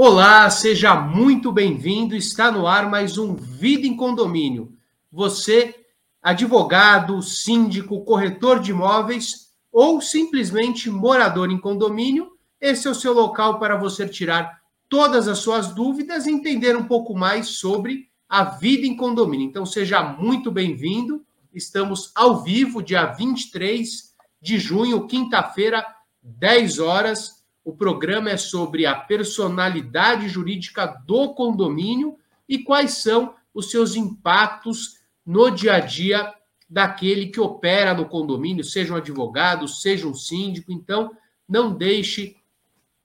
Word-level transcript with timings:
Olá, 0.00 0.48
seja 0.48 0.94
muito 0.94 1.50
bem-vindo. 1.50 2.14
Está 2.14 2.52
no 2.52 2.68
ar 2.68 2.88
mais 2.88 3.18
um 3.18 3.34
Vida 3.34 3.84
em 3.84 3.96
Condomínio. 3.96 4.72
Você, 5.10 5.74
advogado, 6.22 7.20
síndico, 7.20 8.04
corretor 8.04 8.60
de 8.60 8.70
imóveis 8.70 9.48
ou 9.72 10.00
simplesmente 10.00 10.88
morador 10.88 11.50
em 11.50 11.58
condomínio, 11.58 12.30
esse 12.60 12.86
é 12.86 12.92
o 12.92 12.94
seu 12.94 13.12
local 13.12 13.58
para 13.58 13.76
você 13.76 14.08
tirar 14.08 14.60
todas 14.88 15.26
as 15.26 15.38
suas 15.38 15.74
dúvidas 15.74 16.26
e 16.26 16.30
entender 16.30 16.76
um 16.76 16.84
pouco 16.84 17.12
mais 17.12 17.48
sobre 17.58 18.08
a 18.28 18.44
vida 18.44 18.86
em 18.86 18.96
condomínio. 18.96 19.48
Então, 19.48 19.66
seja 19.66 20.00
muito 20.00 20.48
bem-vindo. 20.52 21.26
Estamos 21.52 22.12
ao 22.14 22.40
vivo, 22.44 22.84
dia 22.84 23.04
23 23.04 24.14
de 24.40 24.60
junho, 24.60 25.08
quinta-feira, 25.08 25.84
10 26.22 26.78
horas 26.78 27.37
o 27.68 27.72
programa 27.74 28.30
é 28.30 28.38
sobre 28.38 28.86
a 28.86 28.94
personalidade 28.94 30.26
jurídica 30.26 30.86
do 30.86 31.34
condomínio 31.34 32.16
e 32.48 32.60
quais 32.60 32.92
são 32.92 33.34
os 33.52 33.70
seus 33.70 33.94
impactos 33.94 35.00
no 35.26 35.50
dia 35.50 35.74
a 35.74 35.78
dia 35.78 36.32
daquele 36.66 37.26
que 37.26 37.38
opera 37.38 37.92
no 37.92 38.06
condomínio, 38.06 38.64
seja 38.64 38.94
um 38.94 38.96
advogado, 38.96 39.68
seja 39.68 40.08
um 40.08 40.14
síndico. 40.14 40.72
Então, 40.72 41.14
não 41.46 41.70
deixe 41.70 42.36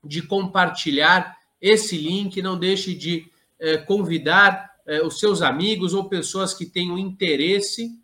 de 0.02 0.21
compartilhar 0.21 1.35
esse 1.59 1.98
link, 1.98 2.41
não 2.41 2.57
deixe 2.57 2.95
de 2.95 3.30
eh, 3.59 3.80
convidar 3.80 4.77
eh, 4.88 5.02
os 5.04 5.20
seus 5.20 5.41
amigos 5.41 5.93
ou 5.93 6.07
pessoas 6.07 6.54
que 6.54 6.66
tenham 6.66 6.98
interesse. 6.98 7.99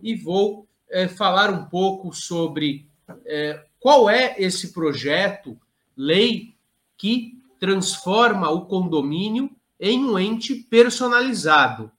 E 0.00 0.14
vou 0.14 0.68
eh, 0.88 1.08
falar 1.08 1.50
um 1.50 1.64
pouco 1.64 2.12
sobre 2.12 2.86
qual 3.80 4.08
é 4.08 4.36
esse 4.38 4.72
projeto 4.72 5.58
lei 6.00 6.54
que 6.96 7.38
transforma 7.58 8.48
o 8.48 8.64
condomínio 8.64 9.50
em 9.78 10.02
um 10.02 10.18
ente 10.18 10.54
personalizado. 10.54 11.92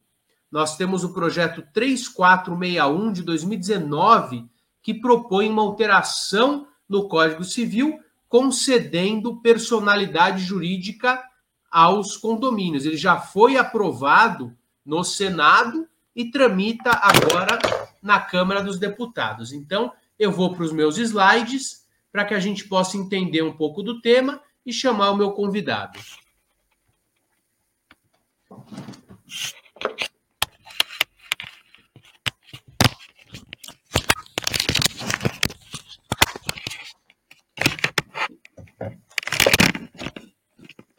Nós 0.52 0.76
temos 0.76 1.04
o 1.04 1.14
projeto 1.14 1.64
3461 1.72 3.12
de 3.14 3.22
2019, 3.22 4.46
que 4.82 4.96
propõe 4.96 5.48
uma 5.50 5.62
alteração 5.62 6.68
no 6.90 7.08
Código 7.08 7.44
Civil, 7.44 8.00
concedendo 8.28 9.40
personalidade 9.40 10.44
jurídica 10.44 11.24
aos 11.70 12.18
condomínios. 12.18 12.86
Ele 12.86 12.98
já 12.98 13.20
foi 13.20 13.56
aprovado 13.56 14.58
no 14.84 15.04
Senado 15.04 15.88
e 16.16 16.32
tramita 16.32 16.90
agora 16.92 17.60
na 18.02 18.20
Câmara 18.20 18.64
dos 18.64 18.80
Deputados. 18.80 19.54
Então, 19.54 19.92
eu 20.18 20.32
vou 20.32 20.56
para 20.56 20.64
os 20.64 20.74
meus 20.74 20.98
slides 20.98 21.81
para 22.12 22.26
que 22.26 22.34
a 22.34 22.40
gente 22.40 22.68
possa 22.68 22.98
entender 22.98 23.42
um 23.42 23.54
pouco 23.54 23.82
do 23.82 24.02
tema 24.02 24.42
e 24.66 24.74
chamar 24.74 25.12
o 25.12 25.18
meu 25.18 25.32
convidado. 25.32 26.00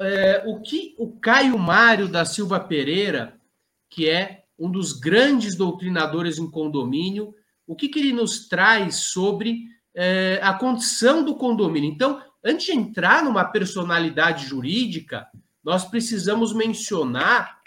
É, 0.00 0.42
o 0.46 0.60
que 0.60 0.96
o 0.98 1.12
Caio 1.20 1.56
Mário 1.56 2.08
da 2.08 2.24
Silva 2.24 2.58
Pereira, 2.58 3.40
que 3.88 4.08
é 4.08 4.44
um 4.58 4.70
dos 4.70 4.92
grandes 4.92 5.56
doutrinadores 5.56 6.38
em 6.38 6.50
condomínio, 6.50 7.34
o 7.66 7.76
que, 7.76 7.88
que 7.88 8.00
ele 8.00 8.12
nos 8.12 8.48
traz 8.48 8.96
sobre 8.96 9.64
é, 9.94 10.40
a 10.42 10.54
condição 10.54 11.24
do 11.24 11.34
condomínio. 11.34 11.90
Então, 11.90 12.20
antes 12.44 12.66
de 12.66 12.72
entrar 12.72 13.24
numa 13.24 13.44
personalidade 13.44 14.46
jurídica, 14.46 15.26
nós 15.62 15.84
precisamos 15.84 16.52
mencionar 16.52 17.60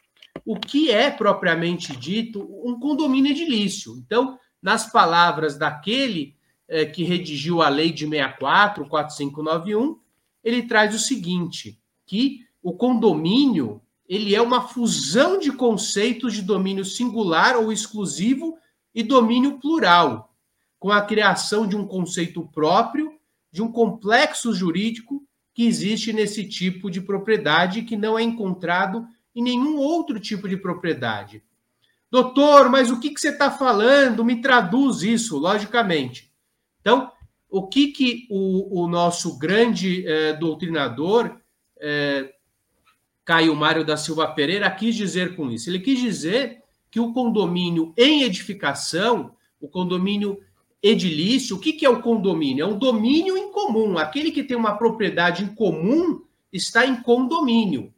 o 0.45 0.59
que 0.59 0.91
é 0.91 1.09
propriamente 1.09 1.95
dito 1.95 2.41
um 2.63 2.79
condomínio 2.79 3.31
edilício. 3.31 3.95
Então, 3.97 4.37
nas 4.61 4.91
palavras 4.91 5.57
daquele 5.57 6.35
é, 6.67 6.85
que 6.85 7.03
redigiu 7.03 7.61
a 7.61 7.69
lei 7.69 7.91
de 7.91 8.07
64, 8.07 8.87
4591, 8.87 9.99
ele 10.43 10.63
traz 10.63 10.93
o 10.93 10.99
seguinte, 10.99 11.79
que 12.05 12.41
o 12.61 12.73
condomínio 12.73 13.81
ele 14.07 14.35
é 14.35 14.41
uma 14.41 14.61
fusão 14.61 15.39
de 15.39 15.51
conceitos 15.51 16.33
de 16.33 16.41
domínio 16.43 16.85
singular 16.85 17.55
ou 17.55 17.71
exclusivo 17.71 18.55
e 18.93 19.01
domínio 19.01 19.59
plural 19.59 20.34
com 20.85 20.91
a 20.91 21.01
criação 21.01 21.65
de 21.65 21.75
um 21.75 21.83
conceito 21.83 22.47
próprio, 22.53 23.17
de 23.51 23.59
um 23.59 23.71
complexo 23.71 24.53
jurídico 24.53 25.27
que 25.51 25.65
existe 25.65 26.13
nesse 26.13 26.47
tipo 26.47 26.91
de 26.91 27.01
propriedade 27.01 27.81
que 27.81 27.97
não 27.97 28.19
é 28.19 28.21
encontrado 28.21 29.03
em 29.35 29.41
nenhum 29.41 29.77
outro 29.77 30.19
tipo 30.19 30.47
de 30.47 30.55
propriedade. 30.55 31.41
Doutor, 32.11 32.69
mas 32.69 32.91
o 32.91 32.99
que, 32.99 33.09
que 33.09 33.19
você 33.19 33.29
está 33.29 33.49
falando? 33.49 34.23
Me 34.23 34.39
traduz 34.39 35.01
isso, 35.01 35.39
logicamente. 35.39 36.31
Então, 36.81 37.11
o 37.49 37.65
que, 37.65 37.87
que 37.87 38.27
o, 38.29 38.83
o 38.83 38.87
nosso 38.87 39.39
grande 39.39 40.05
eh, 40.05 40.33
doutrinador, 40.33 41.35
eh, 41.79 42.31
Caio 43.25 43.55
Mário 43.55 43.83
da 43.83 43.97
Silva 43.97 44.27
Pereira, 44.27 44.69
quis 44.69 44.93
dizer 44.93 45.35
com 45.35 45.49
isso? 45.49 45.67
Ele 45.67 45.79
quis 45.79 45.99
dizer 45.99 46.61
que 46.91 46.99
o 46.99 47.11
condomínio 47.11 47.91
em 47.97 48.21
edificação, 48.21 49.35
o 49.59 49.67
condomínio 49.67 50.44
edilício, 50.87 51.55
o 51.55 51.59
que, 51.59 51.73
que 51.73 51.85
é 51.85 51.89
o 51.89 52.01
condomínio? 52.01 52.63
É 52.63 52.67
um 52.67 52.77
domínio 52.77 53.35
em 53.35 53.51
comum. 53.51 53.97
Aquele 53.97 54.31
que 54.31 54.43
tem 54.43 54.55
uma 54.55 54.77
propriedade 54.77 55.43
em 55.43 55.47
comum 55.47 56.21
está 56.53 56.85
em 56.85 57.01
condomínio. 57.01 57.91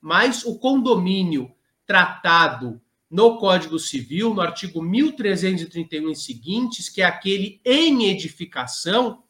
Mas 0.00 0.44
o 0.44 0.58
condomínio 0.58 1.50
tratado 1.86 2.78
no 3.10 3.38
Código 3.38 3.78
Civil, 3.78 4.34
no 4.34 4.42
artigo 4.42 4.82
1331 4.82 6.10
e 6.10 6.16
seguintes, 6.16 6.90
que 6.90 7.00
é 7.00 7.06
aquele 7.06 7.58
em 7.64 8.04
edificação, 8.04 9.22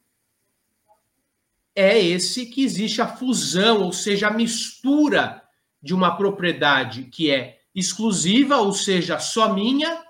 é 1.75 2.03
esse 2.03 2.47
que 2.47 2.65
existe 2.65 3.01
a 3.01 3.07
fusão, 3.07 3.83
ou 3.83 3.93
seja, 3.93 4.29
a 4.29 4.33
mistura 4.33 5.43
de 5.81 5.95
uma 5.95 6.17
propriedade 6.17 7.05
que 7.05 7.31
é 7.31 7.61
exclusiva, 7.75 8.57
ou 8.57 8.73
seja, 8.73 9.19
só 9.21 9.53
minha, 9.55 10.03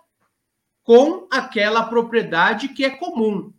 com 0.87 1.27
aquela 1.33 1.83
propriedade 1.83 2.69
que 2.69 2.85
é 2.85 2.91
comum. 2.91 3.53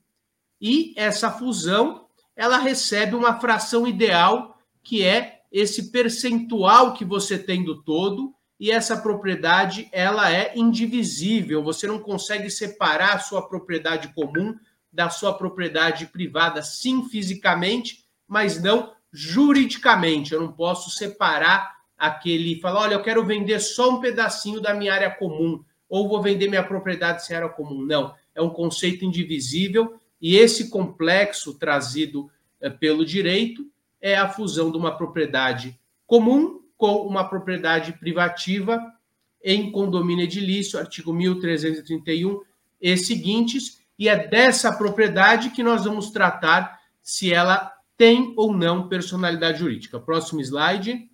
E 0.62 0.94
essa 0.96 1.30
fusão, 1.30 2.08
ela 2.38 2.58
recebe 2.58 3.18
uma 3.18 3.38
fração 3.38 3.86
ideal, 3.86 4.58
que 4.82 5.04
é 5.04 5.42
esse 5.52 5.92
percentual 5.92 6.94
que 6.94 7.04
você 7.04 7.38
tem 7.38 7.66
do 7.66 7.84
todo, 7.84 8.34
e 8.58 8.72
essa 8.72 8.96
propriedade, 8.96 9.90
ela 9.92 10.32
é 10.32 10.54
indivisível. 10.56 11.62
Você 11.64 11.86
não 11.86 12.00
consegue 12.00 12.50
separar 12.50 13.16
a 13.16 13.20
sua 13.20 13.46
propriedade 13.46 14.08
comum 14.14 14.56
da 14.92 15.10
sua 15.10 15.34
propriedade 15.34 16.06
privada, 16.06 16.64
sim, 16.64 17.10
fisicamente, 17.10 18.06
mas 18.26 18.64
não 18.64 18.94
juridicamente. 19.12 20.34
Eu 20.34 20.40
não 20.40 20.54
posso 20.54 20.90
separar 20.92 21.76
aquele, 21.98 22.62
falar, 22.62 22.84
olha, 22.84 22.94
eu 22.94 23.04
quero 23.04 23.26
vender 23.26 23.60
só 23.60 23.90
um 23.90 24.00
pedacinho 24.00 24.62
da 24.62 24.74
minha 24.74 24.94
área 24.94 25.12
comum 25.12 25.62
ou 25.90 26.08
vou 26.08 26.22
vender 26.22 26.48
minha 26.48 26.64
propriedade 26.64 27.25
sem 27.25 27.36
área 27.36 27.50
comum. 27.50 27.86
Não, 27.86 28.14
é 28.34 28.42
um 28.42 28.50
conceito 28.50 29.06
indivisível 29.06 30.00
e 30.22 30.36
esse 30.36 30.70
complexo 30.70 31.53
trazido 31.58 32.30
é, 32.59 32.70
pelo 32.70 33.06
direito 33.06 33.66
é 34.02 34.16
a 34.16 34.30
fusão 34.30 34.72
de 34.72 34.78
uma 34.78 34.96
propriedade 34.96 35.78
comum 36.06 36.62
com 36.78 37.08
uma 37.08 37.28
propriedade 37.28 37.94
privativa 37.94 38.80
em 39.44 39.72
condomínio 39.72 40.24
edilício, 40.24 40.80
artigo 40.80 41.14
1331 41.14 42.42
e 42.80 42.98
seguintes, 42.98 43.81
e 43.98 44.08
é 44.08 44.28
dessa 44.28 44.72
propriedade 44.72 45.50
que 45.50 45.63
nós 45.63 45.86
vamos 45.86 46.12
tratar 46.12 46.80
se 47.01 47.34
ela 47.34 47.74
tem 47.98 48.34
ou 48.38 48.54
não 48.54 48.88
personalidade 48.88 49.60
jurídica. 49.60 50.00
Próximo 50.00 50.39
slide. 50.42 51.10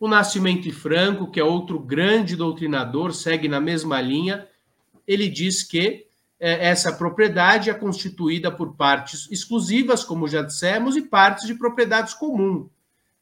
O 0.00 0.08
Nascimento 0.08 0.66
e 0.66 0.72
Franco, 0.72 1.30
que 1.30 1.38
é 1.38 1.44
outro 1.44 1.78
grande 1.78 2.34
doutrinador, 2.34 3.12
segue 3.12 3.46
na 3.48 3.60
mesma 3.60 4.00
linha. 4.00 4.48
Ele 5.06 5.28
diz 5.28 5.62
que 5.62 6.06
é, 6.40 6.68
essa 6.68 6.90
propriedade 6.90 7.68
é 7.68 7.74
constituída 7.74 8.50
por 8.50 8.74
partes 8.76 9.28
exclusivas, 9.30 10.02
como 10.02 10.26
já 10.26 10.40
dissemos, 10.40 10.96
e 10.96 11.02
partes 11.02 11.46
de 11.46 11.54
propriedades 11.54 12.14
comuns. 12.14 12.70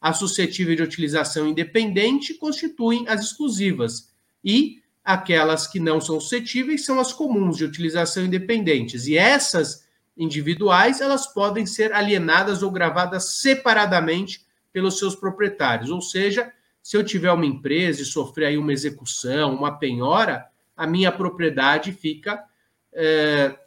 A 0.00 0.12
suscetível 0.12 0.76
de 0.76 0.82
utilização 0.84 1.48
independente 1.48 2.34
constituem 2.34 3.08
as 3.08 3.22
exclusivas, 3.22 4.12
e 4.44 4.80
aquelas 5.04 5.66
que 5.66 5.80
não 5.80 6.00
são 6.00 6.20
suscetíveis 6.20 6.84
são 6.84 7.00
as 7.00 7.12
comuns 7.12 7.56
de 7.56 7.64
utilização 7.64 8.24
independentes. 8.24 9.08
E 9.08 9.18
essas 9.18 9.84
individuais, 10.16 11.00
elas 11.00 11.26
podem 11.26 11.66
ser 11.66 11.92
alienadas 11.92 12.62
ou 12.62 12.70
gravadas 12.70 13.40
separadamente 13.40 14.46
pelos 14.72 14.96
seus 14.96 15.16
proprietários, 15.16 15.90
ou 15.90 16.00
seja, 16.00 16.52
se 16.82 16.96
eu 16.96 17.04
tiver 17.04 17.32
uma 17.32 17.46
empresa 17.46 18.02
e 18.02 18.04
sofrer 18.04 18.46
aí 18.46 18.58
uma 18.58 18.72
execução, 18.72 19.54
uma 19.54 19.78
penhora, 19.78 20.48
a 20.76 20.86
minha 20.86 21.10
propriedade 21.10 21.92
fica 21.92 22.44
é, 22.92 23.58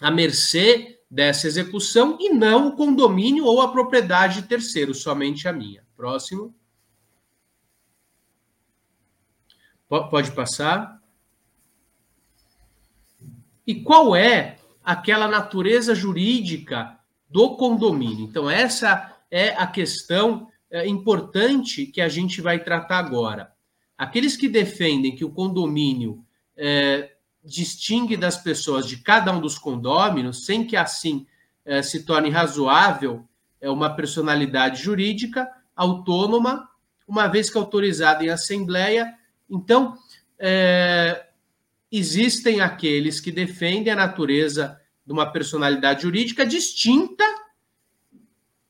à 0.00 0.10
mercê 0.10 1.00
dessa 1.10 1.46
execução 1.46 2.16
e 2.20 2.30
não 2.30 2.68
o 2.68 2.76
condomínio 2.76 3.44
ou 3.44 3.60
a 3.60 3.70
propriedade 3.70 4.42
de 4.42 4.48
terceiro, 4.48 4.94
somente 4.94 5.46
a 5.46 5.52
minha. 5.52 5.84
Próximo. 5.96 6.54
Pode 9.88 10.32
passar. 10.32 11.00
E 13.66 13.74
qual 13.82 14.14
é 14.14 14.58
aquela 14.84 15.28
natureza 15.28 15.94
jurídica 15.94 16.98
do 17.28 17.56
condomínio? 17.56 18.24
Então, 18.24 18.48
essa 18.48 19.16
é 19.30 19.50
a 19.50 19.66
questão 19.66 20.48
é, 20.70 20.86
importante 20.86 21.86
que 21.86 22.00
a 22.00 22.08
gente 22.08 22.40
vai 22.40 22.62
tratar 22.62 22.98
agora. 22.98 23.52
Aqueles 23.96 24.36
que 24.36 24.48
defendem 24.48 25.14
que 25.14 25.24
o 25.24 25.30
condomínio 25.30 26.24
é, 26.56 27.12
distingue 27.44 28.16
das 28.16 28.36
pessoas 28.36 28.86
de 28.86 28.98
cada 28.98 29.32
um 29.32 29.40
dos 29.40 29.58
condôminos, 29.58 30.44
sem 30.44 30.66
que 30.66 30.76
assim 30.76 31.26
é, 31.64 31.82
se 31.82 32.04
torne 32.04 32.28
razoável 32.30 33.26
é 33.60 33.70
uma 33.70 33.94
personalidade 33.94 34.82
jurídica 34.82 35.50
autônoma, 35.74 36.68
uma 37.06 37.26
vez 37.26 37.48
que 37.48 37.58
autorizada 37.58 38.24
em 38.24 38.28
assembleia. 38.28 39.14
Então, 39.48 39.96
é, 40.38 41.26
existem 41.90 42.60
aqueles 42.60 43.20
que 43.20 43.32
defendem 43.32 43.92
a 43.92 43.96
natureza 43.96 44.80
de 45.04 45.12
uma 45.12 45.30
personalidade 45.30 46.02
jurídica 46.02 46.44
distinta 46.44 47.24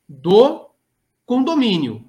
do 0.07 0.66
condomínio. 1.27 2.05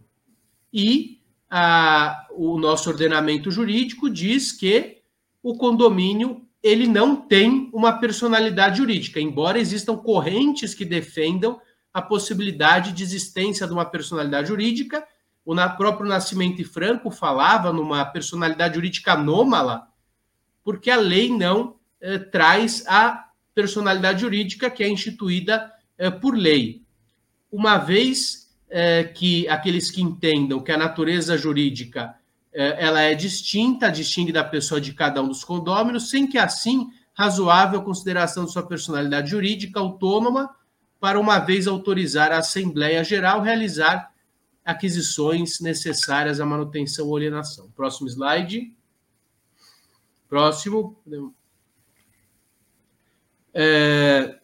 E 0.73 1.21
a, 1.51 2.27
o 2.31 2.57
nosso 2.57 2.89
ordenamento 2.89 3.51
jurídico 3.51 4.09
diz 4.09 4.53
que 4.53 5.03
o 5.43 5.57
condomínio 5.57 6.47
ele 6.63 6.87
não 6.87 7.17
tem 7.17 7.69
uma 7.73 7.99
personalidade 7.99 8.79
jurídica, 8.79 9.21
embora 9.21 9.59
existam 9.59 9.97
correntes 9.97 10.73
que 10.75 10.85
defendam 10.85 11.61
a 11.93 12.01
possibilidade 12.01 12.93
de 12.93 13.03
existência 13.03 13.67
de 13.67 13.73
uma 13.73 13.85
personalidade 13.85 14.49
jurídica. 14.49 15.07
O 15.45 15.55
próprio 15.77 16.09
Nascimento 16.09 16.65
Franco 16.65 17.11
falava 17.11 17.73
numa 17.73 18.05
personalidade 18.05 18.75
jurídica 18.75 19.15
anômala, 19.15 19.89
porque 20.63 20.91
a 20.91 20.97
lei 20.97 21.31
não 21.31 21.77
eh, 22.01 22.19
traz 22.19 22.85
a 22.87 23.31
personalidade 23.55 24.21
jurídica 24.21 24.71
que 24.71 24.85
é 24.85 24.89
instituída 24.89 25.73
eh, 25.97 26.11
por 26.11 26.37
lei. 26.37 26.83
Uma 27.51 27.79
vez 27.79 28.48
eh, 28.71 29.05
que 29.05 29.49
aqueles 29.49 29.91
que 29.91 30.03
entendam 30.03 30.61
que 30.61 30.73
a 30.73 30.77
natureza 30.77 31.37
jurídica 31.37 32.15
é, 32.53 32.85
ela 32.85 33.01
é 33.01 33.15
distinta, 33.15 33.91
distingue 33.91 34.33
da 34.33 34.43
pessoa 34.43 34.81
de 34.81 34.93
cada 34.93 35.23
um 35.23 35.29
dos 35.29 35.45
condôminos, 35.45 36.11
sem 36.11 36.27
que 36.27 36.39
assim 36.39 36.91
razoável 37.15 37.83
consideração 37.83 38.45
de 38.45 38.53
sua 38.53 38.67
personalidade 38.67 39.31
jurídica 39.31 39.81
autônoma 39.81 40.55
para 41.01 41.21
uma 41.21 41.39
vez 41.39 41.67
autorizar 41.67 42.33
a 42.33 42.39
Assembleia 42.39 43.05
Geral 43.05 43.43
realizar 43.43 44.13
aquisições 44.65 45.61
necessárias 45.61 46.41
à 46.41 46.47
manutenção 46.47 47.07
ou 47.07 47.17
alienação. 47.17 47.71
Próximo 47.71 48.09
slide. 48.09 48.75
Próximo. 50.29 50.97
É, 53.55 54.39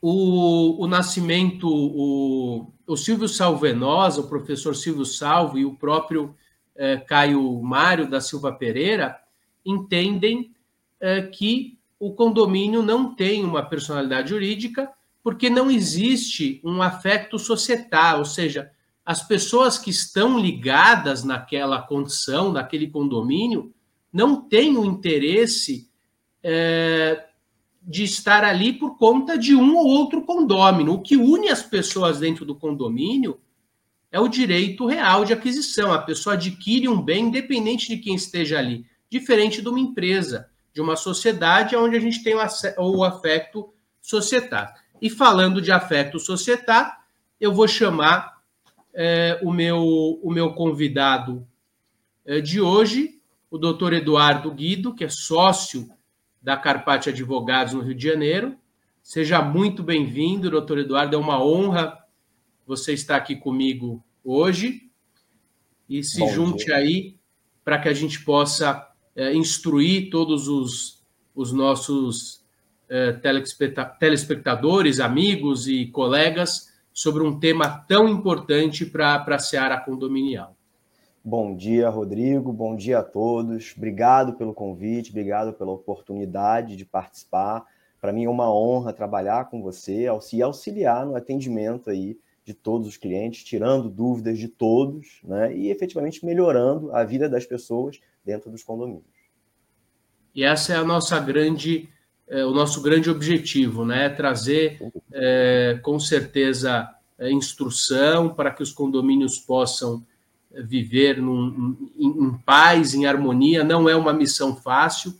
o, 0.00 0.84
o 0.84 0.86
Nascimento, 0.86 1.68
o, 1.68 2.72
o 2.86 2.96
Silvio 2.96 3.28
Salvenosa, 3.28 4.20
o 4.20 4.28
professor 4.28 4.74
Silvio 4.74 5.04
Salvo 5.04 5.58
e 5.58 5.64
o 5.64 5.74
próprio 5.74 6.34
eh, 6.74 6.98
Caio 6.98 7.60
Mário 7.62 8.08
da 8.08 8.20
Silva 8.20 8.52
Pereira, 8.52 9.18
entendem 9.64 10.52
eh, 11.00 11.22
que 11.22 11.78
o 11.98 12.12
condomínio 12.12 12.82
não 12.82 13.14
tem 13.14 13.44
uma 13.44 13.62
personalidade 13.62 14.30
jurídica 14.30 14.90
porque 15.22 15.50
não 15.50 15.68
existe 15.68 16.60
um 16.62 16.80
afeto 16.80 17.38
societal, 17.38 18.20
ou 18.20 18.24
seja, 18.24 18.70
as 19.04 19.26
pessoas 19.26 19.76
que 19.78 19.90
estão 19.90 20.38
ligadas 20.38 21.24
naquela 21.24 21.82
condição, 21.82 22.52
naquele 22.52 22.88
condomínio, 22.88 23.72
não 24.12 24.48
têm 24.48 24.78
o 24.78 24.84
interesse 24.84 25.90
é, 26.42 27.25
de 27.86 28.02
estar 28.02 28.42
ali 28.42 28.72
por 28.72 28.98
conta 28.98 29.38
de 29.38 29.54
um 29.54 29.76
ou 29.76 29.86
outro 29.86 30.22
condômino. 30.22 30.94
O 30.94 31.00
que 31.00 31.16
une 31.16 31.48
as 31.48 31.62
pessoas 31.62 32.18
dentro 32.18 32.44
do 32.44 32.56
condomínio 32.56 33.38
é 34.10 34.18
o 34.18 34.26
direito 34.26 34.86
real 34.86 35.24
de 35.24 35.32
aquisição. 35.32 35.92
A 35.92 36.02
pessoa 36.02 36.34
adquire 36.34 36.88
um 36.88 37.00
bem 37.00 37.26
independente 37.26 37.86
de 37.86 37.98
quem 37.98 38.16
esteja 38.16 38.58
ali, 38.58 38.84
diferente 39.08 39.62
de 39.62 39.68
uma 39.68 39.78
empresa, 39.78 40.50
de 40.74 40.80
uma 40.80 40.96
sociedade 40.96 41.76
onde 41.76 41.96
a 41.96 42.00
gente 42.00 42.24
tem 42.24 42.34
o 42.34 43.04
afeto 43.04 43.72
societário. 44.02 44.74
E 45.00 45.08
falando 45.08 45.62
de 45.62 45.70
afeto 45.70 46.18
societário, 46.18 46.92
eu 47.40 47.52
vou 47.54 47.68
chamar 47.68 48.40
é, 48.92 49.38
o, 49.44 49.52
meu, 49.52 49.78
o 50.22 50.30
meu 50.32 50.54
convidado 50.54 51.46
é, 52.24 52.40
de 52.40 52.60
hoje, 52.60 53.20
o 53.48 53.58
doutor 53.58 53.92
Eduardo 53.92 54.50
Guido, 54.50 54.92
que 54.92 55.04
é 55.04 55.08
sócio 55.08 55.88
da 56.46 56.56
Carpate 56.56 57.08
Advogados 57.08 57.74
no 57.74 57.80
Rio 57.80 57.92
de 57.92 58.04
Janeiro. 58.06 58.56
Seja 59.02 59.42
muito 59.42 59.82
bem-vindo, 59.82 60.48
doutor 60.48 60.78
Eduardo. 60.78 61.16
É 61.16 61.18
uma 61.18 61.44
honra 61.44 61.98
você 62.64 62.92
estar 62.92 63.16
aqui 63.16 63.34
comigo 63.34 64.00
hoje 64.22 64.88
e 65.88 66.04
se 66.04 66.20
Bom 66.20 66.32
junte 66.32 66.66
dia. 66.66 66.76
aí 66.76 67.16
para 67.64 67.80
que 67.80 67.88
a 67.88 67.92
gente 67.92 68.24
possa 68.24 68.88
é, 69.16 69.34
instruir 69.34 70.08
todos 70.08 70.46
os, 70.46 71.02
os 71.34 71.52
nossos 71.52 72.44
é, 72.88 73.12
telespectadores, 73.98 75.00
amigos 75.00 75.66
e 75.66 75.86
colegas 75.86 76.72
sobre 76.92 77.24
um 77.24 77.40
tema 77.40 77.68
tão 77.88 78.08
importante 78.08 78.86
para 78.86 79.16
a 79.16 79.38
seara 79.40 79.80
condominial. 79.80 80.55
Bom 81.28 81.56
dia, 81.56 81.88
Rodrigo. 81.88 82.52
Bom 82.52 82.76
dia 82.76 83.00
a 83.00 83.02
todos. 83.02 83.74
Obrigado 83.76 84.34
pelo 84.34 84.54
convite, 84.54 85.10
obrigado 85.10 85.52
pela 85.52 85.72
oportunidade 85.72 86.76
de 86.76 86.84
participar. 86.84 87.66
Para 88.00 88.12
mim 88.12 88.26
é 88.26 88.30
uma 88.30 88.48
honra 88.48 88.92
trabalhar 88.92 89.46
com 89.46 89.60
você 89.60 90.08
e 90.32 90.40
auxiliar 90.40 91.04
no 91.04 91.16
atendimento 91.16 91.90
aí 91.90 92.16
de 92.44 92.54
todos 92.54 92.86
os 92.86 92.96
clientes, 92.96 93.42
tirando 93.42 93.90
dúvidas 93.90 94.38
de 94.38 94.46
todos, 94.46 95.18
né? 95.24 95.52
E 95.52 95.68
efetivamente 95.68 96.24
melhorando 96.24 96.94
a 96.94 97.02
vida 97.02 97.28
das 97.28 97.44
pessoas 97.44 97.98
dentro 98.24 98.48
dos 98.48 98.62
condomínios. 98.62 99.02
E 100.32 100.44
essa 100.44 100.74
é 100.74 100.76
a 100.76 100.84
nossa 100.84 101.18
grande, 101.18 101.88
é, 102.28 102.44
o 102.44 102.52
nosso 102.52 102.80
grande 102.80 103.10
objetivo, 103.10 103.84
né? 103.84 104.10
Trazer 104.10 104.78
é, 105.12 105.80
com 105.82 105.98
certeza 105.98 106.88
é, 107.18 107.32
instrução 107.32 108.32
para 108.32 108.52
que 108.52 108.62
os 108.62 108.70
condomínios 108.70 109.40
possam 109.40 110.06
viver 110.64 111.20
num, 111.20 111.76
em, 111.96 112.08
em, 112.08 112.32
paz, 112.38 112.94
em 112.94 113.06
harmonia. 113.06 113.62
Não 113.64 113.88
é 113.88 113.96
uma 113.96 114.12
missão 114.12 114.56
fácil 114.56 115.14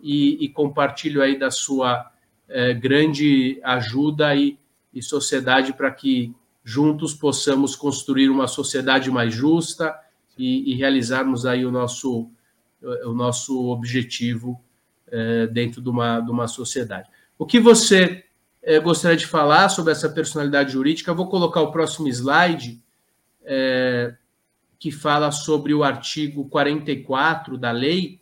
e, 0.00 0.44
e 0.44 0.48
compartilho 0.48 1.22
aí 1.22 1.38
da 1.38 1.50
sua 1.50 2.10
é, 2.48 2.72
grande 2.72 3.60
ajuda 3.62 4.34
e, 4.34 4.58
e 4.94 5.02
sociedade 5.02 5.72
para 5.72 5.90
que 5.90 6.34
juntos 6.64 7.14
possamos 7.14 7.74
construir 7.74 8.28
uma 8.28 8.46
sociedade 8.46 9.10
mais 9.10 9.32
justa 9.32 9.98
e, 10.36 10.72
e 10.72 10.74
realizarmos 10.76 11.46
aí 11.46 11.64
o 11.64 11.70
nosso, 11.70 12.30
o 13.04 13.12
nosso 13.12 13.70
objetivo 13.70 14.60
é, 15.10 15.46
dentro 15.46 15.80
de 15.80 15.88
uma, 15.88 16.20
de 16.20 16.30
uma 16.30 16.46
sociedade. 16.46 17.08
O 17.38 17.46
que 17.46 17.58
você 17.58 18.24
é, 18.62 18.78
gostaria 18.78 19.16
de 19.16 19.26
falar 19.26 19.68
sobre 19.68 19.92
essa 19.92 20.08
personalidade 20.08 20.72
jurídica? 20.72 21.10
Eu 21.10 21.16
vou 21.16 21.28
colocar 21.28 21.62
o 21.62 21.72
próximo 21.72 22.08
slide, 22.08 22.82
é, 23.44 24.14
que 24.78 24.90
fala 24.90 25.30
sobre 25.32 25.74
o 25.74 25.82
artigo 25.82 26.48
44 26.48 27.58
da 27.58 27.70
lei, 27.70 28.20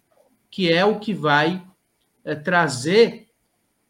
que 0.51 0.73
é 0.73 0.85
o 0.85 0.99
que 0.99 1.13
vai 1.13 1.63
é, 2.25 2.35
trazer 2.35 3.29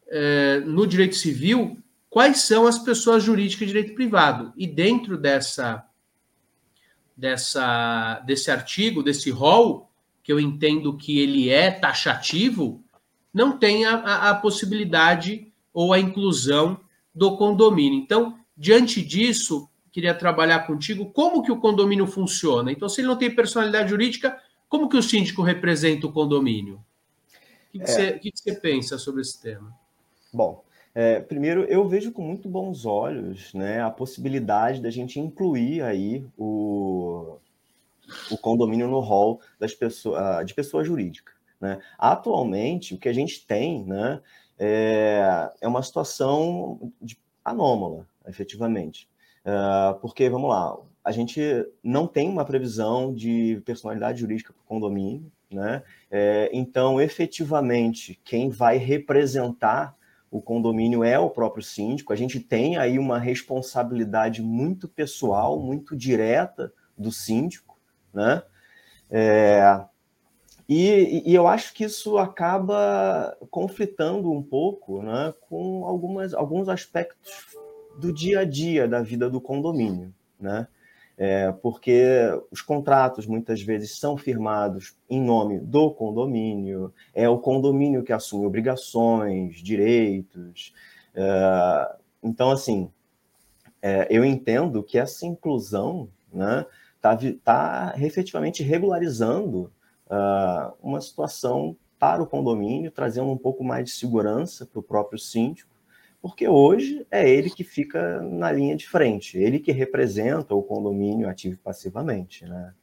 é, 0.07 0.59
no 0.59 0.85
direito 0.85 1.15
civil 1.15 1.77
quais 2.09 2.41
são 2.41 2.65
as 2.65 2.79
pessoas 2.79 3.23
jurídicas 3.23 3.67
de 3.67 3.73
direito 3.73 3.95
privado. 3.95 4.51
E 4.57 4.65
dentro 4.65 5.17
dessa, 5.17 5.85
dessa, 7.15 8.19
desse 8.25 8.49
artigo, 8.51 9.03
desse 9.03 9.29
rol, 9.29 9.89
que 10.23 10.33
eu 10.33 10.39
entendo 10.39 10.97
que 10.97 11.19
ele 11.19 11.49
é 11.49 11.71
taxativo, 11.71 12.83
não 13.33 13.57
tem 13.57 13.85
a, 13.85 13.95
a, 13.95 14.29
a 14.31 14.35
possibilidade 14.35 15.51
ou 15.73 15.93
a 15.93 15.99
inclusão 15.99 16.79
do 17.13 17.37
condomínio. 17.37 17.99
Então, 17.99 18.37
diante 18.57 19.01
disso, 19.01 19.69
queria 19.97 20.13
trabalhar 20.13 20.67
contigo 20.67 21.07
como 21.07 21.41
que 21.41 21.51
o 21.51 21.59
condomínio 21.59 22.05
funciona. 22.05 22.71
Então, 22.71 22.87
se 22.87 23.01
ele 23.01 23.07
não 23.07 23.17
tem 23.17 23.33
personalidade 23.33 23.89
jurídica, 23.89 24.39
como 24.69 24.87
que 24.87 24.95
o 24.95 25.01
síndico 25.01 25.41
representa 25.41 26.05
o 26.05 26.11
condomínio? 26.11 26.75
O 26.75 27.71
que, 27.71 27.79
que, 27.79 27.83
é. 27.83 27.87
você, 27.87 28.09
o 28.09 28.19
que, 28.19 28.31
que 28.31 28.37
você 28.37 28.53
pensa 28.53 28.99
sobre 28.99 29.21
esse 29.21 29.41
tema? 29.41 29.75
Bom, 30.31 30.63
é, 30.93 31.19
primeiro, 31.19 31.63
eu 31.63 31.87
vejo 31.87 32.11
com 32.11 32.21
muito 32.21 32.47
bons 32.47 32.85
olhos 32.85 33.51
né, 33.55 33.81
a 33.81 33.89
possibilidade 33.89 34.83
da 34.83 34.91
gente 34.91 35.19
incluir 35.19 35.81
aí 35.81 36.23
o, 36.37 37.39
o 38.29 38.37
condomínio 38.37 38.87
no 38.87 38.99
rol 38.99 39.41
das 39.59 39.73
pessoas, 39.73 40.45
de 40.45 40.53
pessoa 40.53 40.83
jurídica. 40.83 41.31
Né? 41.59 41.81
Atualmente, 41.97 42.93
o 42.93 42.99
que 42.99 43.09
a 43.09 43.13
gente 43.13 43.47
tem 43.47 43.83
né, 43.83 44.21
é, 44.59 45.49
é 45.59 45.67
uma 45.67 45.81
situação 45.81 46.93
de 47.01 47.17
anômala, 47.43 48.07
efetivamente. 48.27 49.09
Uh, 49.47 49.97
porque, 50.01 50.29
vamos 50.29 50.49
lá, 50.49 50.77
a 51.01 51.11
gente 51.13 51.41
não 51.81 52.05
tem 52.05 52.27
uma 52.27 52.43
previsão 52.43 53.13
de 53.13 53.61
personalidade 53.65 54.19
jurídica 54.19 54.51
para 54.51 54.61
o 54.61 54.65
condomínio, 54.65 55.31
né? 55.49 55.81
É, 56.11 56.49
então, 56.51 56.99
efetivamente, 56.99 58.19
quem 58.25 58.49
vai 58.49 58.75
representar 58.75 59.95
o 60.29 60.41
condomínio 60.41 61.05
é 61.05 61.17
o 61.17 61.29
próprio 61.29 61.63
síndico. 61.63 62.11
A 62.11 62.15
gente 62.17 62.41
tem 62.41 62.75
aí 62.75 62.99
uma 62.99 63.17
responsabilidade 63.17 64.41
muito 64.41 64.85
pessoal, 64.89 65.57
muito 65.57 65.95
direta 65.95 66.73
do 66.97 67.09
síndico, 67.09 67.79
né? 68.13 68.43
É, 69.09 69.85
e, 70.67 71.23
e, 71.25 71.33
eu 71.33 71.47
acho 71.47 71.73
que 71.73 71.85
isso 71.85 72.17
acaba 72.17 73.37
conflitando 73.49 74.29
um 74.29 74.43
pouco 74.43 75.01
né, 75.01 75.33
com 75.47 75.85
algumas, 75.85 76.33
alguns 76.33 76.67
aspectos 76.67 77.31
do 77.97 78.13
dia 78.13 78.41
a 78.41 78.45
dia 78.45 78.87
da 78.87 79.01
vida 79.01 79.29
do 79.29 79.41
condomínio. 79.41 80.13
Né? 80.39 80.67
É, 81.17 81.51
porque 81.51 82.03
os 82.51 82.61
contratos 82.61 83.25
muitas 83.25 83.61
vezes 83.61 83.97
são 83.97 84.15
firmados 84.15 84.95
em 85.09 85.19
nome 85.19 85.59
do 85.59 85.89
condomínio, 85.91 86.93
é 87.13 87.27
o 87.27 87.39
condomínio 87.39 88.03
que 88.03 88.13
assume 88.13 88.45
obrigações, 88.45 89.55
direitos. 89.55 90.73
É, 91.15 91.95
então, 92.23 92.51
assim, 92.51 92.91
é, 93.81 94.07
eu 94.09 94.23
entendo 94.23 94.83
que 94.83 94.97
essa 94.97 95.25
inclusão 95.25 96.09
está 96.27 96.37
né, 96.37 96.65
tá, 97.01 97.17
tá 97.43 97.95
efetivamente 97.97 98.61
regularizando 98.61 99.71
uh, 100.07 100.73
uma 100.81 101.01
situação 101.01 101.75
para 101.99 102.21
o 102.21 102.27
condomínio, 102.27 102.91
trazendo 102.91 103.29
um 103.29 103.37
pouco 103.37 103.63
mais 103.63 103.85
de 103.85 103.91
segurança 103.91 104.65
para 104.65 104.79
o 104.79 104.83
próprio 104.83 105.17
síndico, 105.17 105.69
porque 106.21 106.47
hoje 106.47 107.05
é 107.11 107.29
ele 107.29 107.49
que 107.49 107.63
fica 107.63 108.21
na 108.21 108.51
linha 108.51 108.75
de 108.75 108.87
frente, 108.87 109.37
ele 109.37 109.59
que 109.59 109.71
representa 109.71 110.55
o 110.55 110.63
condomínio 110.63 111.29
ativo 111.29 111.55
e 111.55 111.57
passivamente, 111.57 112.45
né? 112.45 112.73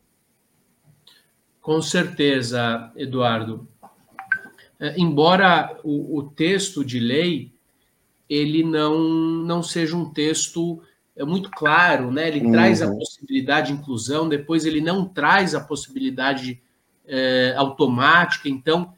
Com 1.61 1.81
certeza, 1.81 2.93
Eduardo. 2.95 3.67
É, 4.79 4.95
embora 4.99 5.79
o, 5.83 6.19
o, 6.19 6.23
texto 6.31 6.85
de 6.85 7.01
lei 7.01 7.53
ele 8.29 8.63
não, 8.63 8.99
não 8.99 9.63
seja 9.63 9.97
um 9.97 10.13
texto 10.13 10.83
é 11.17 11.25
muito 11.25 11.51
claro, 11.51 12.11
né? 12.11 12.29
Ele 12.29 12.45
uhum. 12.45 12.53
traz 12.53 12.83
a 12.83 12.93
possibilidade 12.93 13.69
de 13.69 13.79
inclusão, 13.79 14.29
depois 14.29 14.65
ele 14.65 14.81
não 14.81 15.07
traz 15.07 15.55
a 15.55 15.61
possibilidade 15.61 16.61
é, 17.07 17.55
automática, 17.57 18.49
então 18.49 18.93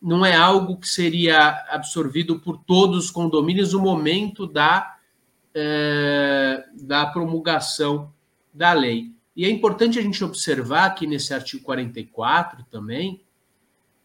não 0.00 0.24
é 0.24 0.34
algo 0.34 0.78
que 0.78 0.88
seria 0.88 1.64
absorvido 1.70 2.38
por 2.38 2.58
todos 2.58 3.06
os 3.06 3.10
condomínios 3.10 3.72
no 3.72 3.80
momento 3.80 4.46
da, 4.46 4.96
é, 5.54 6.64
da 6.74 7.06
promulgação 7.06 8.12
da 8.54 8.72
lei. 8.72 9.12
E 9.34 9.44
é 9.44 9.50
importante 9.50 9.98
a 9.98 10.02
gente 10.02 10.22
observar 10.24 10.86
aqui 10.86 11.06
nesse 11.06 11.32
artigo 11.34 11.62
44 11.64 12.64
também 12.70 13.22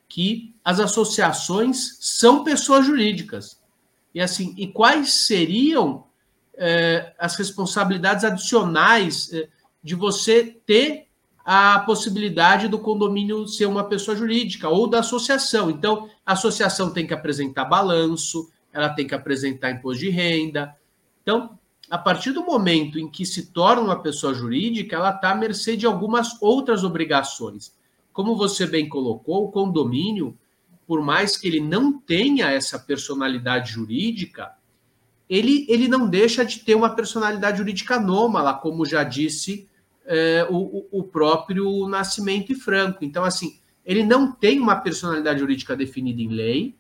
que 0.08 0.54
as 0.64 0.80
associações 0.80 1.98
são 2.00 2.44
pessoas 2.44 2.86
jurídicas. 2.86 3.60
E 4.14 4.22
assim, 4.22 4.54
e 4.58 4.68
quais 4.68 5.12
seriam 5.12 6.06
é, 6.56 7.16
as 7.18 7.36
responsabilidades 7.36 8.24
adicionais 8.24 9.34
é, 9.34 9.50
de 9.82 9.96
você 9.96 10.44
ter 10.66 11.08
a 11.44 11.80
possibilidade 11.80 12.68
do 12.68 12.80
condomínio 12.80 13.48
ser 13.48 13.66
uma 13.66 13.84
pessoa 13.84 14.16
jurídica 14.16 14.70
ou 14.70 14.88
da 14.88 15.00
associação. 15.00 15.70
Então, 15.70 16.10
a 16.26 16.34
associação 16.34 16.92
tem 16.92 17.06
que 17.06 17.14
apresentar 17.14 17.66
balanço, 17.66 18.50
ela 18.72 18.90
tem 18.90 19.06
que 19.06 19.14
apresentar 19.14 19.72
imposto 19.72 20.00
de 20.00 20.10
renda. 20.10 20.76
Então, 21.22 21.58
a 21.90 21.98
partir 21.98 22.32
do 22.32 22.46
momento 22.46 22.98
em 22.98 23.10
que 23.10 23.26
se 23.26 23.48
torna 23.48 23.82
uma 23.82 24.02
pessoa 24.02 24.34
jurídica, 24.34 24.96
ela 24.96 25.12
está 25.12 25.32
à 25.32 25.36
mercê 25.36 25.76
de 25.76 25.86
algumas 25.86 26.42
outras 26.42 26.84
obrigações. 26.84 27.74
Como 28.14 28.38
você 28.38 28.66
bem 28.66 28.88
colocou, 28.88 29.46
o 29.46 29.52
condomínio, 29.52 30.38
por 30.88 31.02
mais 31.02 31.36
que 31.36 31.48
ele 31.48 31.60
não 31.60 32.00
tenha 32.00 32.50
essa 32.50 32.80
personalidade 32.80 33.74
jurídica, 33.74 34.54
ele, 35.30 35.66
ele 35.68 35.88
não 35.88 36.08
deixa 36.08 36.46
de 36.46 36.60
ter 36.60 36.76
uma 36.76 36.96
personalidade 36.96 37.58
jurídica 37.58 37.96
anômala, 37.96 38.54
como 38.54 38.86
já 38.86 39.04
disse 39.04 39.68
é, 40.06 40.46
o, 40.50 40.86
o 40.92 41.04
próprio 41.04 41.88
Nascimento 41.88 42.52
e 42.52 42.56
Franco. 42.56 43.04
Então, 43.04 43.24
assim, 43.24 43.58
ele 43.86 44.04
não 44.04 44.32
tem 44.32 44.60
uma 44.60 44.76
personalidade 44.76 45.40
jurídica 45.40 45.76
definida 45.76 46.22
em 46.22 46.30
lei, 46.30 46.76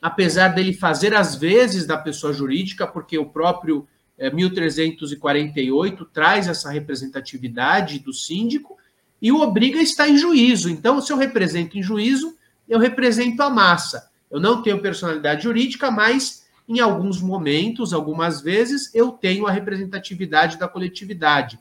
apesar 0.00 0.48
dele 0.48 0.72
fazer 0.72 1.14
as 1.14 1.34
vezes 1.34 1.86
da 1.86 1.96
pessoa 1.96 2.32
jurídica, 2.32 2.86
porque 2.86 3.18
o 3.18 3.26
próprio 3.26 3.86
é, 4.18 4.30
1348 4.30 6.04
traz 6.06 6.48
essa 6.48 6.70
representatividade 6.70 7.98
do 7.98 8.12
síndico 8.12 8.76
e 9.20 9.32
o 9.32 9.40
obriga 9.40 9.78
a 9.78 9.82
estar 9.82 10.08
em 10.08 10.16
juízo. 10.16 10.68
Então, 10.68 11.00
se 11.00 11.12
eu 11.12 11.16
represento 11.16 11.78
em 11.78 11.82
juízo, 11.82 12.36
eu 12.68 12.78
represento 12.78 13.42
a 13.42 13.50
massa. 13.50 14.10
Eu 14.30 14.40
não 14.40 14.62
tenho 14.62 14.80
personalidade 14.80 15.44
jurídica, 15.44 15.90
mas 15.90 16.44
em 16.68 16.80
alguns 16.80 17.20
momentos, 17.20 17.92
algumas 17.92 18.40
vezes, 18.40 18.94
eu 18.94 19.12
tenho 19.12 19.46
a 19.46 19.50
representatividade 19.50 20.58
da 20.58 20.66
coletividade 20.66 21.58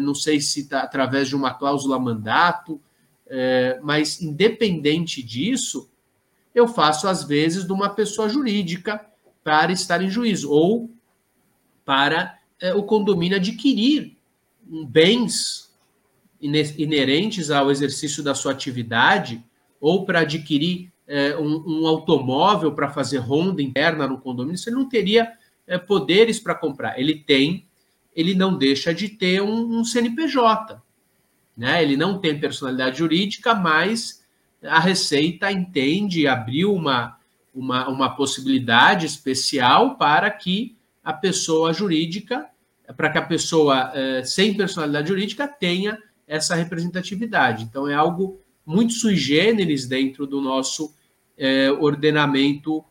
não 0.00 0.14
sei 0.14 0.40
se 0.40 0.60
está 0.60 0.82
através 0.82 1.28
de 1.28 1.34
uma 1.34 1.54
cláusula 1.54 1.98
mandato, 1.98 2.80
é, 3.26 3.78
mas 3.82 4.20
independente 4.20 5.22
disso, 5.22 5.88
eu 6.54 6.66
faço 6.66 7.06
às 7.06 7.22
vezes 7.22 7.64
de 7.64 7.72
uma 7.72 7.88
pessoa 7.88 8.28
jurídica 8.28 9.00
para 9.44 9.72
estar 9.72 10.02
em 10.02 10.10
juízo, 10.10 10.50
ou 10.50 10.90
para 11.84 12.38
é, 12.60 12.74
o 12.74 12.82
condomínio 12.82 13.36
adquirir 13.36 14.16
bens 14.88 15.70
inerentes 16.40 17.50
ao 17.50 17.70
exercício 17.70 18.22
da 18.22 18.34
sua 18.34 18.52
atividade, 18.52 19.44
ou 19.80 20.04
para 20.04 20.20
adquirir 20.20 20.90
é, 21.06 21.36
um, 21.36 21.82
um, 21.82 21.86
automóvel 21.86 22.72
para 22.72 22.90
fazer 22.90 23.18
ronda 23.18 23.62
interna 23.62 24.06
no 24.06 24.20
condomínio, 24.20 24.58
você 24.58 24.70
não 24.70 24.88
teria 24.88 25.32
é, 25.66 25.78
poderes 25.78 26.38
para 26.38 26.54
comprar. 26.54 26.98
Ele 26.98 27.14
tem 27.14 27.66
ele 28.14 28.34
não 28.34 28.56
deixa 28.56 28.92
de 28.92 29.08
ter 29.08 29.42
um, 29.42 29.78
um 29.78 29.84
CNPJ. 29.84 30.82
Né? 31.56 31.82
Ele 31.82 31.96
não 31.96 32.18
tem 32.18 32.38
personalidade 32.38 32.98
jurídica, 32.98 33.54
mas 33.54 34.24
a 34.62 34.78
Receita 34.78 35.50
entende, 35.50 36.26
abriu 36.26 36.74
uma, 36.74 37.18
uma, 37.54 37.88
uma 37.88 38.16
possibilidade 38.16 39.06
especial 39.06 39.96
para 39.96 40.30
que 40.30 40.76
a 41.02 41.12
pessoa 41.12 41.72
jurídica, 41.72 42.46
para 42.96 43.10
que 43.10 43.18
a 43.18 43.22
pessoa 43.22 43.92
eh, 43.94 44.22
sem 44.24 44.54
personalidade 44.54 45.08
jurídica 45.08 45.48
tenha 45.48 45.98
essa 46.26 46.54
representatividade. 46.54 47.64
Então, 47.64 47.88
é 47.88 47.94
algo 47.94 48.40
muito 48.66 48.92
sui 48.92 49.16
generis 49.16 49.86
dentro 49.86 50.26
do 50.26 50.40
nosso 50.40 50.94
eh, 51.38 51.70
ordenamento 51.72 52.84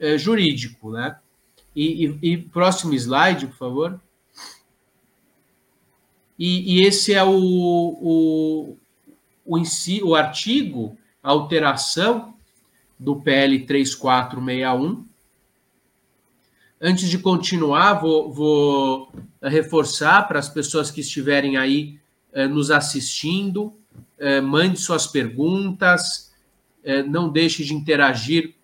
eh, 0.00 0.16
jurídico. 0.16 0.92
Né? 0.92 1.16
E, 1.74 2.06
e, 2.06 2.32
e 2.32 2.38
próximo 2.38 2.94
slide, 2.94 3.46
por 3.48 3.56
favor. 3.56 4.00
E, 6.38 6.76
e 6.76 6.86
esse 6.86 7.12
é 7.12 7.24
o, 7.24 7.30
o, 7.30 8.76
o, 9.44 9.62
o 10.04 10.14
artigo, 10.14 10.96
a 11.22 11.30
alteração 11.30 12.34
do 12.98 13.16
PL 13.16 13.60
3461. 13.60 15.04
Antes 16.80 17.08
de 17.08 17.18
continuar, 17.18 17.94
vou, 17.94 18.32
vou 18.32 19.12
reforçar 19.42 20.28
para 20.28 20.38
as 20.38 20.48
pessoas 20.48 20.90
que 20.90 21.00
estiverem 21.00 21.56
aí 21.56 21.98
eh, 22.32 22.46
nos 22.46 22.70
assistindo, 22.70 23.72
eh, 24.16 24.40
mande 24.40 24.78
suas 24.78 25.06
perguntas, 25.06 26.32
eh, 26.84 27.02
não 27.02 27.28
deixe 27.28 27.64
de 27.64 27.74
interagir 27.74 28.54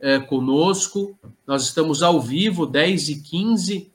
eh, 0.00 0.20
conosco. 0.20 1.18
Nós 1.46 1.64
estamos 1.64 2.02
ao 2.02 2.20
vivo, 2.20 2.66
10 2.66 3.08
e 3.08 3.20
15 3.20 3.90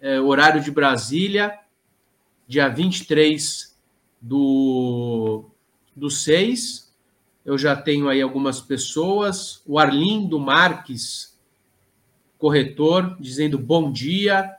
eh, 0.00 0.20
horário 0.20 0.62
de 0.62 0.70
Brasília, 0.70 1.58
dia 2.46 2.68
23 2.68 3.76
do, 4.20 5.44
do 5.94 6.10
6. 6.10 6.92
Eu 7.44 7.58
já 7.58 7.74
tenho 7.74 8.08
aí 8.08 8.22
algumas 8.22 8.60
pessoas. 8.60 9.62
O 9.66 9.78
Arlindo 9.78 10.38
Marques, 10.38 11.38
corretor, 12.38 13.16
dizendo 13.18 13.58
bom 13.58 13.90
dia. 13.90 14.56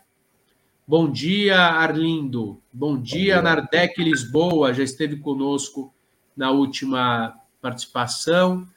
Bom 0.85 1.09
dia, 1.09 1.57
Arlindo. 1.57 2.61
Bom 2.71 3.01
dia, 3.01 3.41
Nardec 3.41 4.03
Lisboa, 4.03 4.73
já 4.73 4.83
esteve 4.83 5.15
conosco 5.15 5.93
na 6.35 6.51
última 6.51 7.39
participação. 7.61 8.67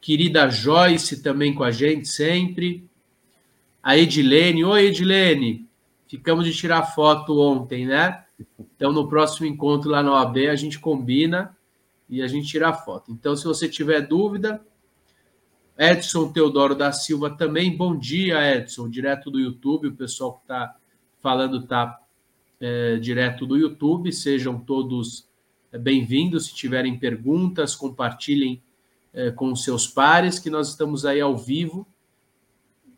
Querida 0.00 0.50
Joyce 0.50 1.22
também 1.22 1.54
com 1.54 1.64
a 1.64 1.70
gente 1.70 2.06
sempre. 2.06 2.88
A 3.82 3.96
Edilene. 3.96 4.64
Oi, 4.64 4.86
Edilene. 4.86 5.66
Ficamos 6.06 6.44
de 6.44 6.54
tirar 6.54 6.82
foto 6.94 7.38
ontem, 7.40 7.86
né? 7.86 8.24
Então, 8.58 8.92
no 8.92 9.08
próximo 9.08 9.46
encontro 9.46 9.90
lá 9.90 10.02
na 10.02 10.12
OAB, 10.12 10.48
a 10.48 10.56
gente 10.56 10.78
combina 10.78 11.56
e 12.08 12.22
a 12.22 12.28
gente 12.28 12.48
tira 12.48 12.68
a 12.68 12.72
foto. 12.72 13.10
Então, 13.12 13.36
se 13.36 13.44
você 13.44 13.68
tiver 13.68 14.00
dúvida, 14.00 14.64
Edson 15.78 16.32
Teodoro 16.32 16.74
da 16.74 16.90
Silva 16.90 17.30
também. 17.30 17.76
Bom 17.76 17.96
dia, 17.96 18.56
Edson, 18.56 18.88
direto 18.88 19.30
do 19.30 19.38
YouTube. 19.38 19.88
O 19.88 19.94
pessoal 19.94 20.34
que 20.34 20.42
está 20.42 20.76
falando 21.20 21.58
está 21.58 22.00
é, 22.60 22.96
direto 22.96 23.46
do 23.46 23.56
YouTube. 23.56 24.12
Sejam 24.12 24.58
todos 24.58 25.28
é, 25.70 25.78
bem-vindos. 25.78 26.46
Se 26.46 26.54
tiverem 26.54 26.98
perguntas, 26.98 27.76
compartilhem 27.76 28.60
é, 29.12 29.30
com 29.30 29.54
seus 29.54 29.86
pares, 29.86 30.38
que 30.38 30.50
nós 30.50 30.68
estamos 30.68 31.04
aí 31.04 31.20
ao 31.20 31.36
vivo 31.36 31.86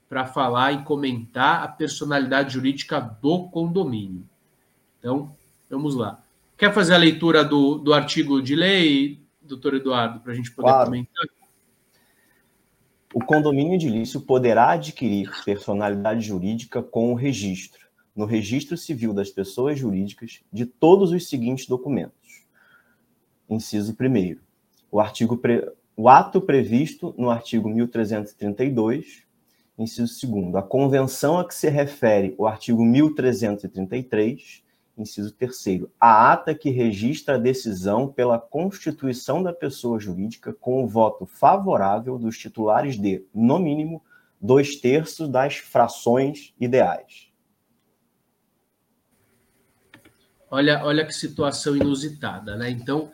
para 0.09 0.25
falar 0.25 0.73
e 0.73 0.83
comentar 0.83 1.63
a 1.63 1.69
personalidade 1.69 2.55
jurídica 2.55 2.99
do 2.99 3.49
condomínio. 3.49 4.30
Então, 5.01 5.35
vamos 5.69 5.97
lá. 5.97 6.23
Quer 6.57 6.73
fazer 6.73 6.95
a 6.95 6.99
leitura 6.99 7.43
do, 7.43 7.79
do 7.79 7.93
artigo 7.93 8.41
de 8.41 8.55
lei, 8.55 9.21
doutor 9.43 9.75
Eduardo, 9.75 10.21
para 10.21 10.33
a 10.33 10.37
gente 10.37 10.53
poder 10.53 10.69
claro. 10.69 10.87
comentar? 10.87 11.25
O 13.13 13.25
condomínio 13.25 13.75
edilício 13.75 14.21
poderá 14.21 14.71
adquirir 14.71 15.29
personalidade 15.45 16.21
jurídica 16.21 16.81
com 16.81 17.13
o 17.13 17.17
registro, 17.17 17.89
no 18.15 18.25
registro 18.25 18.77
civil 18.77 19.13
das 19.13 19.31
pessoas 19.31 19.79
jurídicas, 19.79 20.41
de 20.53 20.65
todos 20.65 21.11
os 21.11 21.29
seguintes 21.29 21.67
documentos. 21.67 22.45
Inciso 23.49 23.97
1. 23.99 24.37
O 24.93 25.01
artigo 25.01 25.37
pre... 25.37 25.73
o 25.97 26.09
ato 26.09 26.41
previsto 26.41 27.13
no 27.19 27.31
artigo 27.31 27.69
1332 27.69 29.25
Inciso 29.81 30.27
2. 30.27 30.55
A 30.57 30.63
convenção 30.63 31.39
a 31.39 31.49
que 31.49 31.55
se 31.55 31.69
refere 31.71 32.35
o 32.37 32.47
artigo 32.47 32.85
1333. 32.85 34.63
Inciso 35.03 35.33
3. 35.33 35.87
A 36.01 36.33
ata 36.33 36.55
que 36.55 36.71
registra 36.71 37.35
a 37.35 37.39
decisão 37.39 38.09
pela 38.09 38.39
constituição 38.39 39.43
da 39.43 39.53
pessoa 39.53 39.99
jurídica 39.99 40.53
com 40.53 40.83
o 40.83 40.87
voto 40.87 41.27
favorável 41.27 42.19
dos 42.19 42.39
titulares 42.39 42.99
de, 42.99 43.25
no 43.35 43.59
mínimo, 43.59 44.03
dois 44.41 44.77
terços 44.77 45.29
das 45.29 45.57
frações 45.57 46.55
ideais. 46.59 47.29
Olha, 50.51 50.85
olha 50.85 51.07
que 51.07 51.13
situação 51.13 51.77
inusitada, 51.77 52.57
né? 52.57 52.71
Então, 52.71 53.13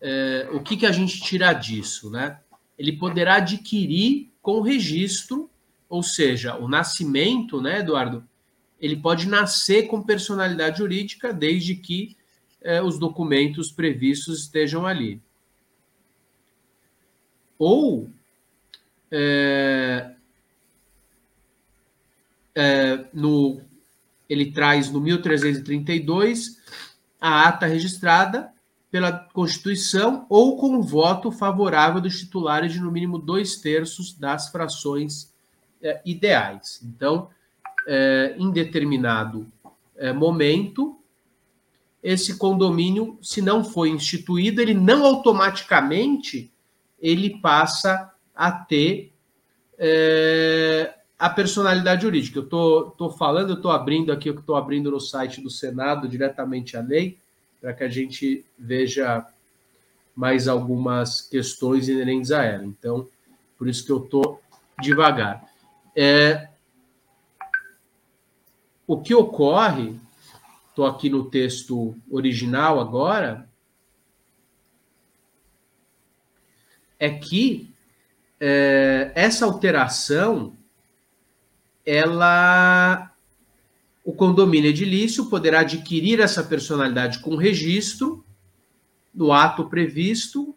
é, 0.00 0.48
o 0.52 0.60
que, 0.62 0.76
que 0.76 0.86
a 0.86 0.92
gente 0.92 1.20
tira 1.20 1.52
disso, 1.52 2.10
né? 2.10 2.40
Ele 2.78 2.92
poderá 2.96 3.36
adquirir 3.36 4.32
com 4.40 4.60
registro 4.60 5.50
ou 5.88 6.02
seja, 6.02 6.56
o 6.56 6.68
nascimento, 6.68 7.60
né, 7.60 7.80
Eduardo, 7.80 8.28
ele 8.80 8.96
pode 8.96 9.28
nascer 9.28 9.86
com 9.88 10.02
personalidade 10.02 10.78
jurídica 10.78 11.32
desde 11.32 11.74
que 11.74 12.16
é, 12.60 12.82
os 12.82 12.98
documentos 12.98 13.70
previstos 13.70 14.40
estejam 14.40 14.86
ali. 14.86 15.20
Ou 17.58 18.08
é, 19.10 20.12
é, 22.54 23.04
no, 23.12 23.60
ele 24.28 24.52
traz 24.52 24.90
no 24.90 25.00
1332 25.00 26.58
a 27.20 27.48
ata 27.48 27.66
registrada 27.66 28.52
pela 28.90 29.12
Constituição 29.12 30.26
ou 30.28 30.56
com 30.56 30.80
voto 30.82 31.30
favorável 31.30 32.00
dos 32.00 32.18
titulares 32.18 32.72
de 32.72 32.80
no 32.80 32.90
mínimo 32.90 33.18
dois 33.18 33.56
terços 33.56 34.12
das 34.12 34.48
frações 34.50 35.32
é, 35.82 36.00
ideais. 36.04 36.80
Então, 36.82 37.28
é, 37.90 38.34
em 38.38 38.50
determinado 38.50 39.50
é, 39.96 40.12
momento, 40.12 41.00
esse 42.02 42.36
condomínio, 42.36 43.18
se 43.22 43.40
não 43.40 43.64
foi 43.64 43.88
instituído, 43.88 44.60
ele 44.60 44.74
não 44.74 45.06
automaticamente 45.06 46.52
ele 47.00 47.40
passa 47.40 48.12
a 48.34 48.52
ter 48.52 49.10
é, 49.78 50.94
a 51.18 51.30
personalidade 51.30 52.02
jurídica. 52.02 52.38
Eu 52.38 52.44
estou 52.44 52.90
tô, 52.90 53.08
tô 53.08 53.10
falando, 53.10 53.50
eu 53.50 53.56
estou 53.56 53.70
abrindo 53.70 54.12
aqui, 54.12 54.28
eu 54.28 54.38
estou 54.38 54.56
abrindo 54.56 54.90
no 54.90 55.00
site 55.00 55.40
do 55.40 55.48
Senado 55.48 56.06
diretamente 56.06 56.76
a 56.76 56.82
lei, 56.82 57.18
para 57.58 57.72
que 57.72 57.84
a 57.84 57.88
gente 57.88 58.44
veja 58.58 59.26
mais 60.14 60.46
algumas 60.46 61.22
questões 61.22 61.88
inerentes 61.88 62.32
a 62.32 62.44
ela. 62.44 62.64
Então, 62.64 63.08
por 63.56 63.66
isso 63.66 63.84
que 63.84 63.92
eu 63.92 64.04
estou 64.04 64.42
devagar. 64.78 65.44
É, 65.96 66.48
o 68.88 69.00
que 69.00 69.14
ocorre, 69.14 69.94
estou 70.70 70.86
aqui 70.86 71.10
no 71.10 71.30
texto 71.30 71.94
original 72.10 72.80
agora, 72.80 73.46
é 76.98 77.10
que 77.10 77.70
é, 78.40 79.12
essa 79.14 79.44
alteração, 79.44 80.56
ela, 81.84 83.12
o 84.02 84.12
condomínio 84.12 84.70
edilício 84.70 85.26
poderá 85.26 85.60
adquirir 85.60 86.18
essa 86.18 86.42
personalidade 86.42 87.18
com 87.18 87.36
registro 87.36 88.24
no 89.14 89.32
ato 89.32 89.68
previsto 89.68 90.56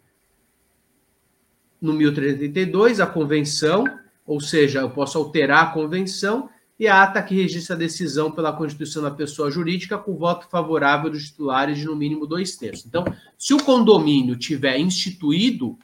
no 1.78 1.92
1332, 1.92 2.98
a 2.98 3.06
convenção 3.06 3.84
ou 4.26 4.40
seja, 4.40 4.80
eu 4.80 4.90
posso 4.90 5.18
alterar 5.18 5.64
a 5.64 5.70
convenção 5.70 6.48
e 6.82 6.88
a 6.88 7.00
ata 7.00 7.22
que 7.22 7.36
registra 7.36 7.76
a 7.76 7.78
decisão 7.78 8.32
pela 8.32 8.52
constituição 8.52 9.04
da 9.04 9.10
pessoa 9.12 9.48
jurídica 9.52 9.96
com 9.96 10.16
voto 10.16 10.48
favorável 10.48 11.08
dos 11.08 11.26
titulares 11.26 11.78
de 11.78 11.84
no 11.84 11.94
mínimo 11.94 12.26
dois 12.26 12.56
terços. 12.56 12.86
Então, 12.86 13.04
se 13.38 13.54
o 13.54 13.62
condomínio 13.62 14.36
tiver 14.36 14.76
instituído, 14.80 15.78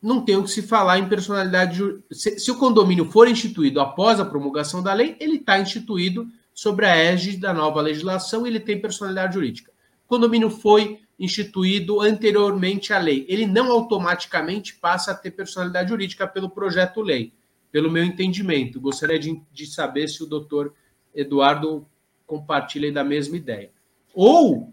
não 0.00 0.24
tem 0.24 0.36
o 0.36 0.44
que 0.44 0.52
se 0.52 0.62
falar 0.62 1.00
em 1.00 1.08
personalidade. 1.08 1.82
Se, 2.12 2.38
se 2.38 2.48
o 2.48 2.58
condomínio 2.58 3.10
for 3.10 3.26
instituído 3.26 3.80
após 3.80 4.20
a 4.20 4.24
promulgação 4.24 4.80
da 4.80 4.92
lei, 4.92 5.16
ele 5.18 5.38
está 5.38 5.58
instituído 5.58 6.28
sobre 6.54 6.86
a 6.86 6.94
égide 6.94 7.38
da 7.38 7.52
nova 7.52 7.80
legislação 7.80 8.46
e 8.46 8.50
ele 8.50 8.60
tem 8.60 8.80
personalidade 8.80 9.34
jurídica. 9.34 9.72
O 10.06 10.08
condomínio 10.08 10.48
foi 10.48 11.00
instituído 11.18 12.00
anteriormente 12.00 12.92
à 12.92 13.00
lei. 13.00 13.26
Ele 13.28 13.48
não 13.48 13.72
automaticamente 13.72 14.76
passa 14.76 15.10
a 15.10 15.14
ter 15.14 15.32
personalidade 15.32 15.88
jurídica 15.88 16.24
pelo 16.24 16.48
projeto 16.48 17.02
lei, 17.02 17.32
pelo 17.70 17.90
meu 17.90 18.04
entendimento. 18.04 18.80
Gostaria 18.80 19.18
de, 19.18 19.40
de 19.52 19.66
saber 19.66 20.08
se 20.08 20.22
o 20.22 20.26
doutor 20.26 20.74
Eduardo 21.14 21.86
compartilha 22.26 22.92
da 22.92 23.04
mesma 23.04 23.36
ideia. 23.36 23.70
Ou 24.14 24.72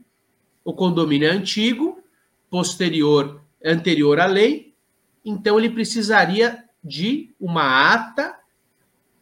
o 0.64 0.74
condomínio 0.74 1.28
é 1.28 1.32
antigo, 1.32 2.04
posterior, 2.50 3.42
anterior 3.64 4.20
à 4.20 4.26
lei, 4.26 4.74
então 5.24 5.58
ele 5.58 5.70
precisaria 5.70 6.64
de 6.84 7.34
uma 7.40 7.94
ata 7.94 8.38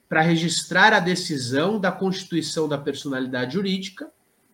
para 0.07 0.21
registrar 0.21 0.93
a 0.93 0.99
decisão 0.99 1.79
da 1.79 1.91
constituição 1.91 2.67
da 2.67 2.77
personalidade 2.77 3.53
jurídica 3.53 4.11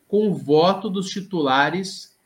com 0.07 0.29
o 0.29 0.33
voto 0.33 0.89
dos 0.89 1.09
titulares 1.09 2.17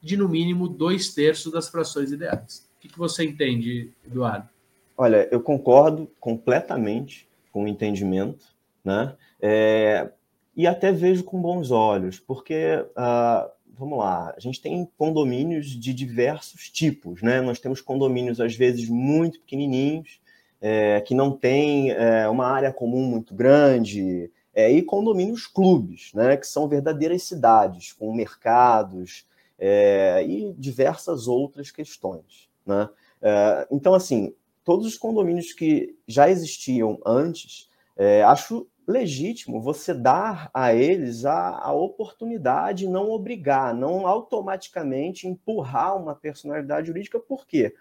de 0.00 0.16
no 0.16 0.28
mínimo 0.28 0.68
dois 0.68 1.14
terços 1.14 1.52
das 1.52 1.68
frações 1.68 2.12
ideais. 2.12 2.68
O 2.76 2.80
que, 2.80 2.98
você 2.98 3.24
entende, 3.24 3.90
Eduardo? 4.04 4.48
Olha, 4.96 5.28
eu 5.30 5.40
concordo 5.40 6.10
completamente 6.20 7.28
com 7.52 7.64
o 7.64 7.68
entendimento, 7.68 8.46
né? 8.84 9.14
É, 9.40 10.10
e 10.56 10.66
até 10.66 10.92
vejo 10.92 11.24
com 11.24 11.40
bons 11.40 11.70
olhos, 11.70 12.20
porque, 12.20 12.84
uh, 12.90 13.50
vamos 13.76 13.98
lá, 13.98 14.32
a 14.36 14.40
gente 14.40 14.60
tem 14.60 14.88
condomínios 14.96 15.66
de 15.66 15.92
diversos 15.92 16.70
tipos, 16.70 17.22
né? 17.22 17.40
Nós 17.40 17.58
temos 17.58 17.80
condomínios, 17.80 18.40
às 18.40 18.54
vezes, 18.54 18.88
muito 18.88 19.40
pequenininhos, 19.40 20.20
é, 20.60 21.00
que 21.00 21.14
não 21.14 21.32
tem 21.32 21.90
é, 21.90 22.28
uma 22.28 22.46
área 22.46 22.72
comum 22.72 23.02
muito 23.02 23.34
grande, 23.34 24.30
é, 24.54 24.70
e 24.70 24.80
condomínios 24.82 25.46
clubes, 25.46 26.12
né? 26.14 26.36
Que 26.36 26.46
são 26.46 26.68
verdadeiras 26.68 27.24
cidades, 27.24 27.92
com 27.92 28.14
mercados, 28.14 29.26
é, 29.58 30.24
e 30.26 30.52
diversas 30.54 31.26
outras 31.26 31.70
questões. 31.70 32.48
Né? 32.66 32.88
É, 33.22 33.66
então, 33.70 33.94
assim, 33.94 34.34
todos 34.64 34.86
os 34.86 34.96
condomínios 34.96 35.52
que 35.52 35.96
já 36.06 36.28
existiam 36.28 36.98
antes, 37.04 37.68
é, 37.96 38.22
acho 38.22 38.66
legítimo 38.86 39.60
você 39.60 39.94
dar 39.94 40.50
a 40.52 40.74
eles 40.74 41.24
a, 41.24 41.58
a 41.58 41.72
oportunidade, 41.72 42.88
não 42.88 43.10
obrigar, 43.10 43.74
não 43.74 44.06
automaticamente 44.06 45.28
empurrar 45.28 45.96
uma 45.96 46.14
personalidade 46.14 46.88
jurídica, 46.88 47.18
porque 47.18 47.74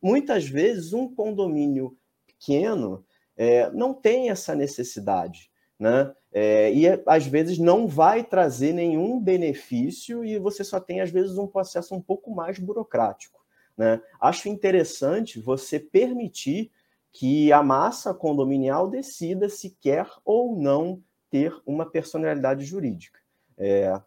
muitas 0.00 0.48
vezes 0.48 0.92
um 0.92 1.12
condomínio 1.12 1.96
pequeno 2.26 3.04
é, 3.36 3.70
não 3.70 3.92
tem 3.92 4.30
essa 4.30 4.54
necessidade 4.54 5.50
né? 5.78 6.12
É, 6.32 6.72
e 6.72 6.84
às 7.06 7.26
vezes 7.26 7.58
não 7.58 7.86
vai 7.86 8.22
trazer 8.22 8.72
nenhum 8.72 9.20
benefício 9.20 10.24
e 10.24 10.38
você 10.38 10.62
só 10.62 10.78
tem 10.78 11.00
às 11.00 11.10
vezes 11.10 11.38
um 11.38 11.46
processo 11.46 11.94
um 11.94 12.00
pouco 12.00 12.34
mais 12.34 12.58
burocrático. 12.58 13.40
Né? 13.78 14.02
Acho 14.20 14.48
interessante 14.48 15.40
você 15.40 15.78
permitir 15.78 16.70
que 17.12 17.52
a 17.52 17.62
massa 17.62 18.12
condominial 18.12 18.90
decida 18.90 19.48
se 19.48 19.70
quer 19.80 20.06
ou 20.24 20.60
não 20.60 21.00
ter 21.30 21.54
uma 21.64 21.86
personalidade 21.86 22.64
jurídica. 22.64 23.20
É, 23.56 23.98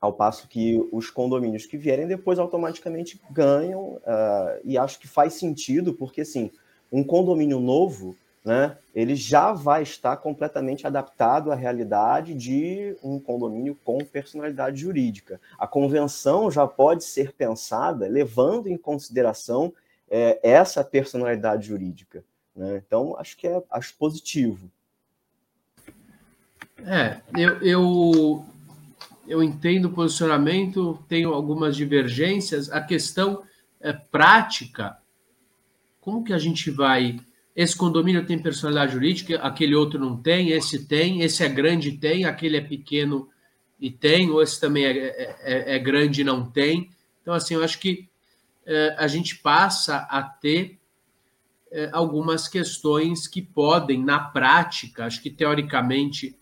Ao 0.00 0.12
passo 0.12 0.48
que 0.48 0.78
os 0.92 1.10
condomínios 1.10 1.66
que 1.66 1.76
vierem 1.78 2.06
depois 2.06 2.38
automaticamente 2.38 3.20
ganham, 3.30 3.96
uh, 3.96 4.60
e 4.64 4.78
acho 4.78 4.98
que 5.00 5.08
faz 5.08 5.34
sentido, 5.34 5.94
porque 5.94 6.20
assim, 6.20 6.50
um 6.92 7.04
condomínio 7.04 7.60
novo, 7.60 8.16
né, 8.44 8.76
ele 8.94 9.14
já 9.14 9.52
vai 9.52 9.82
estar 9.82 10.16
completamente 10.16 10.86
adaptado 10.86 11.52
à 11.52 11.54
realidade 11.54 12.34
de 12.34 12.96
um 13.02 13.18
condomínio 13.18 13.78
com 13.84 14.04
personalidade 14.04 14.80
jurídica. 14.80 15.40
A 15.58 15.66
convenção 15.66 16.50
já 16.50 16.66
pode 16.66 17.04
ser 17.04 17.32
pensada 17.32 18.08
levando 18.08 18.66
em 18.66 18.78
consideração 18.78 19.72
é, 20.10 20.40
essa 20.42 20.82
personalidade 20.82 21.68
jurídica. 21.68 22.24
Né? 22.56 22.82
Então, 22.84 23.14
acho 23.18 23.36
que 23.36 23.46
é 23.46 23.62
acho 23.70 23.94
positivo. 23.96 24.70
É, 26.84 27.20
eu, 27.36 27.60
eu, 27.60 28.44
eu 29.28 29.42
entendo 29.42 29.86
o 29.86 29.92
posicionamento, 29.92 30.98
tenho 31.08 31.32
algumas 31.32 31.76
divergências. 31.76 32.70
A 32.70 32.80
questão 32.80 33.42
é 33.80 33.92
prática, 33.92 34.98
como 36.00 36.24
que 36.24 36.32
a 36.32 36.38
gente 36.38 36.70
vai. 36.70 37.20
Esse 37.60 37.76
condomínio 37.76 38.24
tem 38.24 38.38
personalidade 38.38 38.94
jurídica, 38.94 39.36
aquele 39.36 39.74
outro 39.74 40.00
não 40.00 40.16
tem, 40.16 40.48
esse 40.48 40.86
tem, 40.86 41.20
esse 41.20 41.44
é 41.44 41.48
grande 41.50 41.92
tem, 41.92 42.24
aquele 42.24 42.56
é 42.56 42.60
pequeno 42.62 43.28
e 43.78 43.90
tem, 43.90 44.30
ou 44.30 44.40
esse 44.40 44.58
também 44.58 44.86
é, 44.86 44.96
é, 44.96 45.36
é, 45.42 45.76
é 45.76 45.78
grande 45.78 46.22
e 46.22 46.24
não 46.24 46.50
tem. 46.50 46.88
Então, 47.20 47.34
assim, 47.34 47.52
eu 47.52 47.62
acho 47.62 47.78
que 47.78 48.08
é, 48.64 48.96
a 48.98 49.06
gente 49.06 49.36
passa 49.36 49.98
a 50.10 50.22
ter 50.22 50.78
é, 51.70 51.90
algumas 51.92 52.48
questões 52.48 53.28
que 53.28 53.42
podem, 53.42 54.02
na 54.02 54.18
prática, 54.18 55.04
acho 55.04 55.20
que 55.20 55.28
teoricamente 55.28 56.34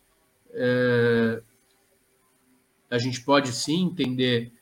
a 2.89 2.97
gente 2.97 3.23
pode 3.23 3.51
sim 3.53 3.87
entender 3.87 4.53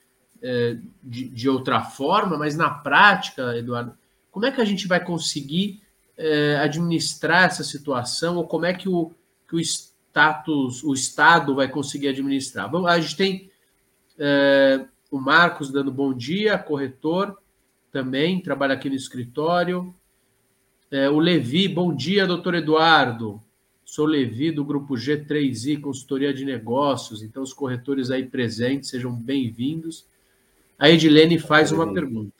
de, 1.02 1.28
de, 1.28 1.48
outra 1.48 1.82
forma, 1.82 2.36
mas 2.38 2.56
na 2.56 2.70
prática, 2.70 3.56
Eduardo, 3.56 3.96
como 4.30 4.46
é 4.46 4.50
que 4.50 4.60
a 4.60 4.64
gente 4.64 4.88
vai 4.88 5.02
conseguir 5.02 5.85
é, 6.16 6.56
administrar 6.56 7.44
essa 7.44 7.64
situação 7.64 8.36
ou 8.36 8.46
como 8.46 8.66
é 8.66 8.72
que 8.72 8.88
o, 8.88 9.12
que 9.48 9.56
o 9.56 9.60
status, 9.60 10.82
o 10.82 10.94
Estado 10.94 11.54
vai 11.54 11.68
conseguir 11.68 12.08
administrar? 12.08 12.70
Vamos, 12.70 12.90
a 12.90 12.98
gente 12.98 13.16
tem 13.16 13.50
é, 14.18 14.84
o 15.10 15.18
Marcos 15.18 15.70
dando 15.70 15.92
bom 15.92 16.12
dia, 16.14 16.58
corretor 16.58 17.36
também, 17.92 18.40
trabalha 18.40 18.74
aqui 18.74 18.88
no 18.88 18.96
escritório. 18.96 19.94
É, 20.90 21.08
o 21.08 21.18
Levi, 21.18 21.68
bom 21.68 21.94
dia, 21.94 22.26
doutor 22.26 22.54
Eduardo. 22.54 23.42
Sou 23.84 24.04
Levi 24.04 24.50
do 24.50 24.64
grupo 24.64 24.94
G3i, 24.94 25.80
consultoria 25.80 26.34
de 26.34 26.44
negócios. 26.44 27.22
Então, 27.22 27.42
os 27.42 27.52
corretores 27.52 28.10
aí 28.10 28.26
presentes, 28.26 28.90
sejam 28.90 29.12
bem-vindos. 29.12 30.04
A 30.78 30.90
Edilene 30.90 31.38
faz 31.38 31.72
uma 31.72 31.90
pergunta. 31.92 32.35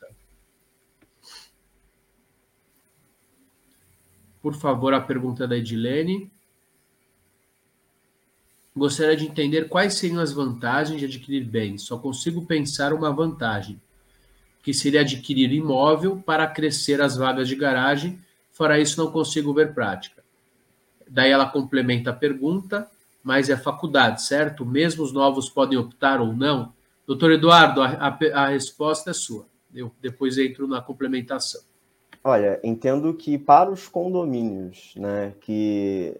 Por 4.41 4.53
favor, 4.53 4.93
a 4.93 5.01
pergunta 5.01 5.47
da 5.47 5.57
Edilene. 5.57 6.31
Gostaria 8.75 9.15
de 9.15 9.25
entender 9.25 9.67
quais 9.67 9.95
seriam 9.95 10.21
as 10.21 10.31
vantagens 10.31 10.99
de 10.99 11.05
adquirir 11.05 11.43
bens. 11.43 11.81
Só 11.81 11.97
consigo 11.97 12.45
pensar 12.45 12.93
uma 12.93 13.11
vantagem, 13.11 13.81
que 14.61 14.73
seria 14.73 15.01
adquirir 15.01 15.51
imóvel 15.51 16.21
para 16.23 16.45
crescer 16.45 17.01
as 17.01 17.15
vagas 17.15 17.47
de 17.47 17.55
garagem. 17.55 18.19
Fora 18.51 18.79
isso, 18.79 19.03
não 19.03 19.11
consigo 19.11 19.53
ver 19.53 19.73
prática. 19.73 20.23
Daí 21.09 21.31
ela 21.31 21.49
complementa 21.49 22.11
a 22.11 22.13
pergunta, 22.13 22.89
mas 23.23 23.49
é 23.49 23.57
faculdade, 23.57 24.21
certo? 24.21 24.65
Mesmo 24.65 25.03
os 25.03 25.11
novos 25.11 25.49
podem 25.49 25.77
optar 25.77 26.21
ou 26.21 26.33
não? 26.33 26.73
Doutor 27.05 27.31
Eduardo, 27.31 27.81
a, 27.81 27.87
a, 27.87 28.43
a 28.43 28.47
resposta 28.49 29.11
é 29.11 29.13
sua. 29.13 29.47
Eu 29.73 29.91
depois 30.01 30.37
entro 30.37 30.67
na 30.67 30.81
complementação. 30.81 31.61
Olha, 32.29 32.59
entendo 32.61 33.13
que 33.13 33.37
para 33.37 33.71
os 33.71 33.87
condomínios 33.87 34.93
né, 34.97 35.33
que 35.39 36.13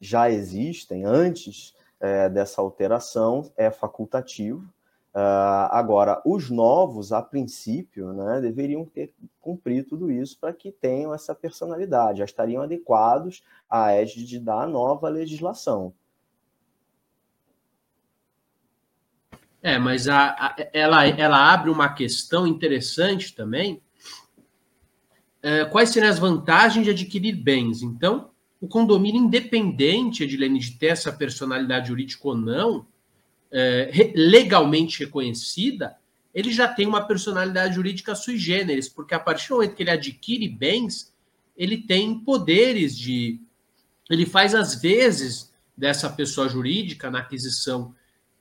já 0.00 0.30
existem 0.30 1.04
antes 1.04 1.76
é, 2.00 2.30
dessa 2.30 2.62
alteração, 2.62 3.52
é 3.58 3.70
facultativo. 3.70 4.62
Uh, 5.14 5.68
agora, 5.70 6.22
os 6.24 6.48
novos, 6.48 7.12
a 7.12 7.20
princípio, 7.20 8.10
né, 8.14 8.40
deveriam 8.40 8.86
ter 8.86 9.12
cumprido 9.38 9.90
tudo 9.90 10.10
isso 10.10 10.38
para 10.40 10.54
que 10.54 10.72
tenham 10.72 11.12
essa 11.12 11.34
personalidade, 11.34 12.20
já 12.20 12.24
estariam 12.24 12.62
adequados 12.62 13.42
à 13.68 13.92
égide 13.92 14.40
da 14.40 14.66
nova 14.66 15.10
legislação. 15.10 15.92
É, 19.62 19.78
mas 19.78 20.08
a, 20.08 20.30
a, 20.30 20.56
ela, 20.72 21.06
ela 21.06 21.52
abre 21.52 21.68
uma 21.68 21.92
questão 21.92 22.46
interessante 22.46 23.34
também. 23.34 23.82
É, 25.42 25.64
quais 25.64 25.90
seriam 25.90 26.10
as 26.10 26.18
vantagens 26.18 26.84
de 26.84 26.90
adquirir 26.90 27.34
bens? 27.34 27.82
Então, 27.82 28.30
o 28.60 28.68
condomínio, 28.68 29.22
independente, 29.22 30.22
Edilene, 30.22 30.58
de 30.58 30.72
ter 30.72 30.88
essa 30.88 31.10
personalidade 31.10 31.88
jurídica 31.88 32.28
ou 32.28 32.36
não, 32.36 32.86
é, 33.50 34.12
legalmente 34.14 35.00
reconhecida, 35.04 35.96
ele 36.34 36.52
já 36.52 36.68
tem 36.68 36.86
uma 36.86 37.02
personalidade 37.02 37.74
jurídica 37.74 38.14
sui 38.14 38.36
generis, 38.36 38.88
porque 38.88 39.14
a 39.14 39.18
partir 39.18 39.48
do 39.48 39.56
momento 39.56 39.74
que 39.74 39.82
ele 39.82 39.90
adquire 39.90 40.46
bens, 40.46 41.12
ele 41.56 41.78
tem 41.78 42.20
poderes 42.20 42.96
de. 42.96 43.40
Ele 44.08 44.26
faz, 44.26 44.54
às 44.54 44.80
vezes, 44.80 45.52
dessa 45.76 46.10
pessoa 46.10 46.48
jurídica 46.48 47.10
na 47.10 47.20
aquisição 47.20 47.94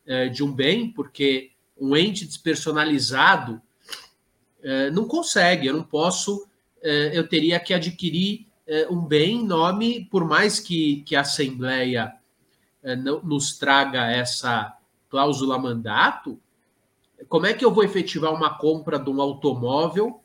é, 0.06 0.28
de 0.28 0.44
um 0.44 0.52
bem, 0.52 0.92
porque 0.92 1.52
um 1.80 1.96
ente 1.96 2.26
despersonalizado 2.26 3.62
não 4.92 5.08
consegue, 5.08 5.68
eu 5.68 5.74
não 5.74 5.84
posso, 5.84 6.49
eu 6.82 7.28
teria 7.28 7.60
que 7.60 7.74
adquirir 7.74 8.48
é, 8.68 8.88
um 8.89 9.02
bem 9.02 9.38
em 9.38 9.46
nome, 9.46 10.08
por 10.12 10.26
mais 10.26 10.60
que, 10.60 11.02
que 11.06 11.15
a 11.15 11.22
Assembleia 11.22 12.13
não, 13.04 13.22
nos 13.22 13.58
traga 13.58 14.10
essa 14.10 14.74
cláusula 15.10 15.58
mandato, 15.58 16.39
como 17.28 17.46
é 17.46 17.54
que 17.54 17.65
eu 17.65 17.74
vou 17.74 17.84
efetivar 17.84 18.34
uma 18.34 18.58
compra 18.58 18.98
de 18.98 19.10
um 19.10 19.22
automóvel 19.22 20.22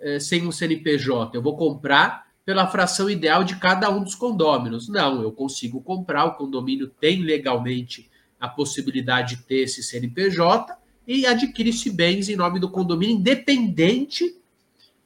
eh, 0.00 0.20
sem 0.20 0.46
um 0.46 0.52
CNPJ? 0.52 1.36
Eu 1.36 1.42
vou 1.42 1.56
comprar 1.56 2.26
pela 2.44 2.66
fração 2.66 3.08
ideal 3.08 3.42
de 3.42 3.56
cada 3.56 3.88
um 3.90 4.02
dos 4.02 4.14
condôminos. 4.14 4.88
Não, 4.88 5.22
eu 5.22 5.32
consigo 5.32 5.80
comprar, 5.80 6.26
o 6.26 6.34
condomínio 6.34 6.88
tem 6.88 7.22
legalmente 7.22 8.10
a 8.38 8.48
possibilidade 8.48 9.36
de 9.36 9.42
ter 9.44 9.62
esse 9.62 9.82
CNPJ 9.82 10.76
e 11.06 11.24
adquire-se 11.24 11.90
bens 11.90 12.28
em 12.28 12.36
nome 12.36 12.60
do 12.60 12.70
condomínio, 12.70 13.16
independente 13.16 14.36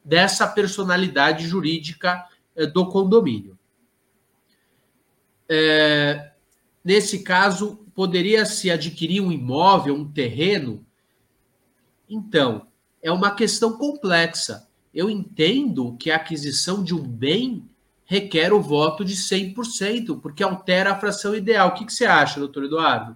dessa 0.08 0.46
personalidade 0.46 1.46
jurídica 1.46 2.24
eh, 2.56 2.66
do 2.66 2.88
condomínio. 2.88 3.58
É, 5.46 6.32
nesse 6.82 7.22
caso, 7.22 7.84
poderia 7.94 8.46
se 8.46 8.70
adquirir 8.70 9.20
um 9.20 9.30
imóvel, 9.30 9.94
um 9.94 10.10
terreno? 10.10 10.84
Então, 12.08 12.66
é 13.02 13.12
uma 13.12 13.34
questão 13.34 13.76
complexa. 13.76 14.66
Eu 14.94 15.10
entendo 15.10 15.96
que 15.98 16.10
a 16.10 16.16
aquisição 16.16 16.82
de 16.82 16.94
um 16.94 17.02
bem 17.02 17.68
requer 18.06 18.54
o 18.54 18.62
voto 18.62 19.04
de 19.04 19.14
100%, 19.14 20.20
porque 20.22 20.42
altera 20.42 20.92
a 20.92 20.98
fração 20.98 21.34
ideal. 21.34 21.68
O 21.68 21.74
que, 21.74 21.84
que 21.84 21.92
você 21.92 22.06
acha, 22.06 22.40
doutor 22.40 22.64
Eduardo? 22.64 23.14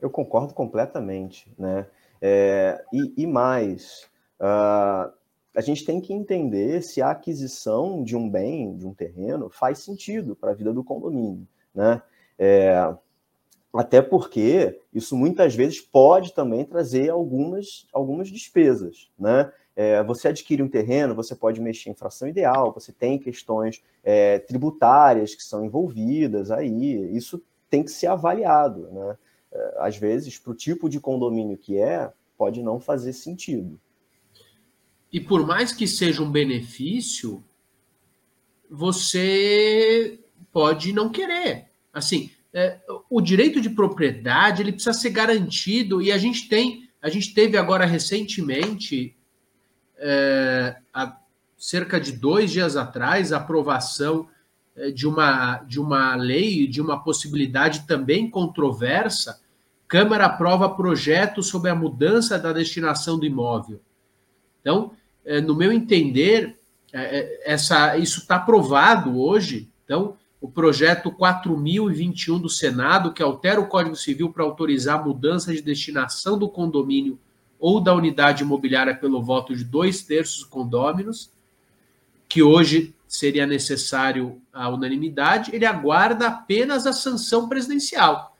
Eu 0.00 0.10
concordo 0.10 0.52
completamente, 0.52 1.54
né? 1.56 1.86
É, 2.20 2.84
e, 2.92 3.22
e, 3.22 3.26
mais, 3.26 4.08
uh, 4.40 5.12
a 5.54 5.60
gente 5.60 5.84
tem 5.84 6.00
que 6.00 6.12
entender 6.12 6.82
se 6.82 7.02
a 7.02 7.10
aquisição 7.10 8.02
de 8.02 8.16
um 8.16 8.28
bem, 8.28 8.76
de 8.76 8.86
um 8.86 8.94
terreno, 8.94 9.50
faz 9.50 9.80
sentido 9.80 10.34
para 10.34 10.50
a 10.50 10.54
vida 10.54 10.72
do 10.72 10.82
condomínio, 10.82 11.46
né? 11.74 12.02
É, 12.38 12.94
até 13.72 14.02
porque 14.02 14.80
isso 14.92 15.16
muitas 15.16 15.54
vezes 15.54 15.80
pode 15.80 16.34
também 16.34 16.64
trazer 16.64 17.10
algumas, 17.10 17.86
algumas 17.92 18.28
despesas, 18.28 19.10
né? 19.18 19.52
É, 19.74 20.02
você 20.02 20.28
adquire 20.28 20.62
um 20.62 20.68
terreno, 20.68 21.14
você 21.14 21.34
pode 21.34 21.60
mexer 21.60 21.88
em 21.88 21.94
fração 21.94 22.28
ideal, 22.28 22.72
você 22.72 22.92
tem 22.92 23.18
questões 23.18 23.82
é, 24.04 24.38
tributárias 24.38 25.34
que 25.34 25.42
são 25.42 25.64
envolvidas 25.64 26.50
aí, 26.50 27.16
isso 27.16 27.42
tem 27.70 27.82
que 27.82 27.90
ser 27.90 28.08
avaliado, 28.08 28.90
né? 28.90 29.16
É, 29.50 29.74
às 29.78 29.96
vezes, 29.96 30.38
para 30.38 30.52
o 30.52 30.54
tipo 30.54 30.88
de 30.88 31.00
condomínio 31.00 31.56
que 31.56 31.78
é, 31.78 32.10
pode 32.36 32.62
não 32.62 32.80
fazer 32.80 33.12
sentido. 33.12 33.78
E 35.12 35.20
por 35.20 35.46
mais 35.46 35.72
que 35.72 35.86
seja 35.86 36.22
um 36.22 36.30
benefício, 36.30 37.44
você 38.70 40.18
pode 40.50 40.92
não 40.92 41.10
querer. 41.10 41.66
Assim, 41.92 42.30
é, 42.52 42.80
o 43.10 43.20
direito 43.20 43.60
de 43.60 43.70
propriedade 43.70 44.62
ele 44.62 44.72
precisa 44.72 44.92
ser 44.92 45.10
garantido 45.10 46.00
e 46.00 46.10
a 46.10 46.18
gente 46.18 46.48
tem, 46.48 46.88
a 47.00 47.10
gente 47.10 47.34
teve 47.34 47.56
agora 47.58 47.84
recentemente, 47.84 49.14
é, 49.98 50.76
há 50.92 51.18
cerca 51.58 52.00
de 52.00 52.12
dois 52.12 52.50
dias 52.50 52.76
atrás, 52.76 53.32
a 53.32 53.36
aprovação 53.36 54.28
é, 54.74 54.90
de 54.90 55.06
uma, 55.06 55.58
de 55.58 55.78
uma 55.78 56.14
lei, 56.14 56.66
de 56.66 56.80
uma 56.80 57.02
possibilidade 57.04 57.86
também 57.86 58.30
controversa, 58.30 59.42
Câmara 59.92 60.24
aprova 60.24 60.70
projeto 60.70 61.42
sobre 61.42 61.68
a 61.68 61.74
mudança 61.74 62.38
da 62.38 62.50
destinação 62.50 63.18
do 63.18 63.26
imóvel. 63.26 63.78
Então, 64.58 64.92
é, 65.24 65.40
no 65.40 65.54
meu 65.54 65.72
entender, 65.72 66.58
é, 66.92 67.18
é, 67.18 67.52
essa, 67.52 67.96
isso 67.96 68.20
está 68.20 68.36
aprovado 68.36 69.18
hoje. 69.18 69.70
Então, 69.84 70.16
o 70.40 70.48
projeto 70.48 71.10
4021 71.10 72.38
do 72.38 72.48
Senado, 72.48 73.12
que 73.12 73.22
altera 73.22 73.60
o 73.60 73.68
Código 73.68 73.94
Civil 73.94 74.32
para 74.32 74.44
autorizar 74.44 75.04
mudança 75.04 75.52
de 75.52 75.62
destinação 75.62 76.36
do 76.36 76.48
condomínio 76.48 77.18
ou 77.58 77.80
da 77.80 77.94
unidade 77.94 78.42
imobiliária 78.42 78.94
pelo 78.94 79.22
voto 79.22 79.54
de 79.54 79.64
dois 79.64 80.02
terços 80.02 80.38
dos 80.38 80.46
condôminos, 80.46 81.30
que 82.28 82.42
hoje 82.42 82.92
seria 83.06 83.46
necessário 83.46 84.40
a 84.52 84.68
unanimidade, 84.68 85.54
ele 85.54 85.66
aguarda 85.66 86.26
apenas 86.26 86.86
a 86.86 86.92
sanção 86.92 87.48
presidencial. 87.48 88.36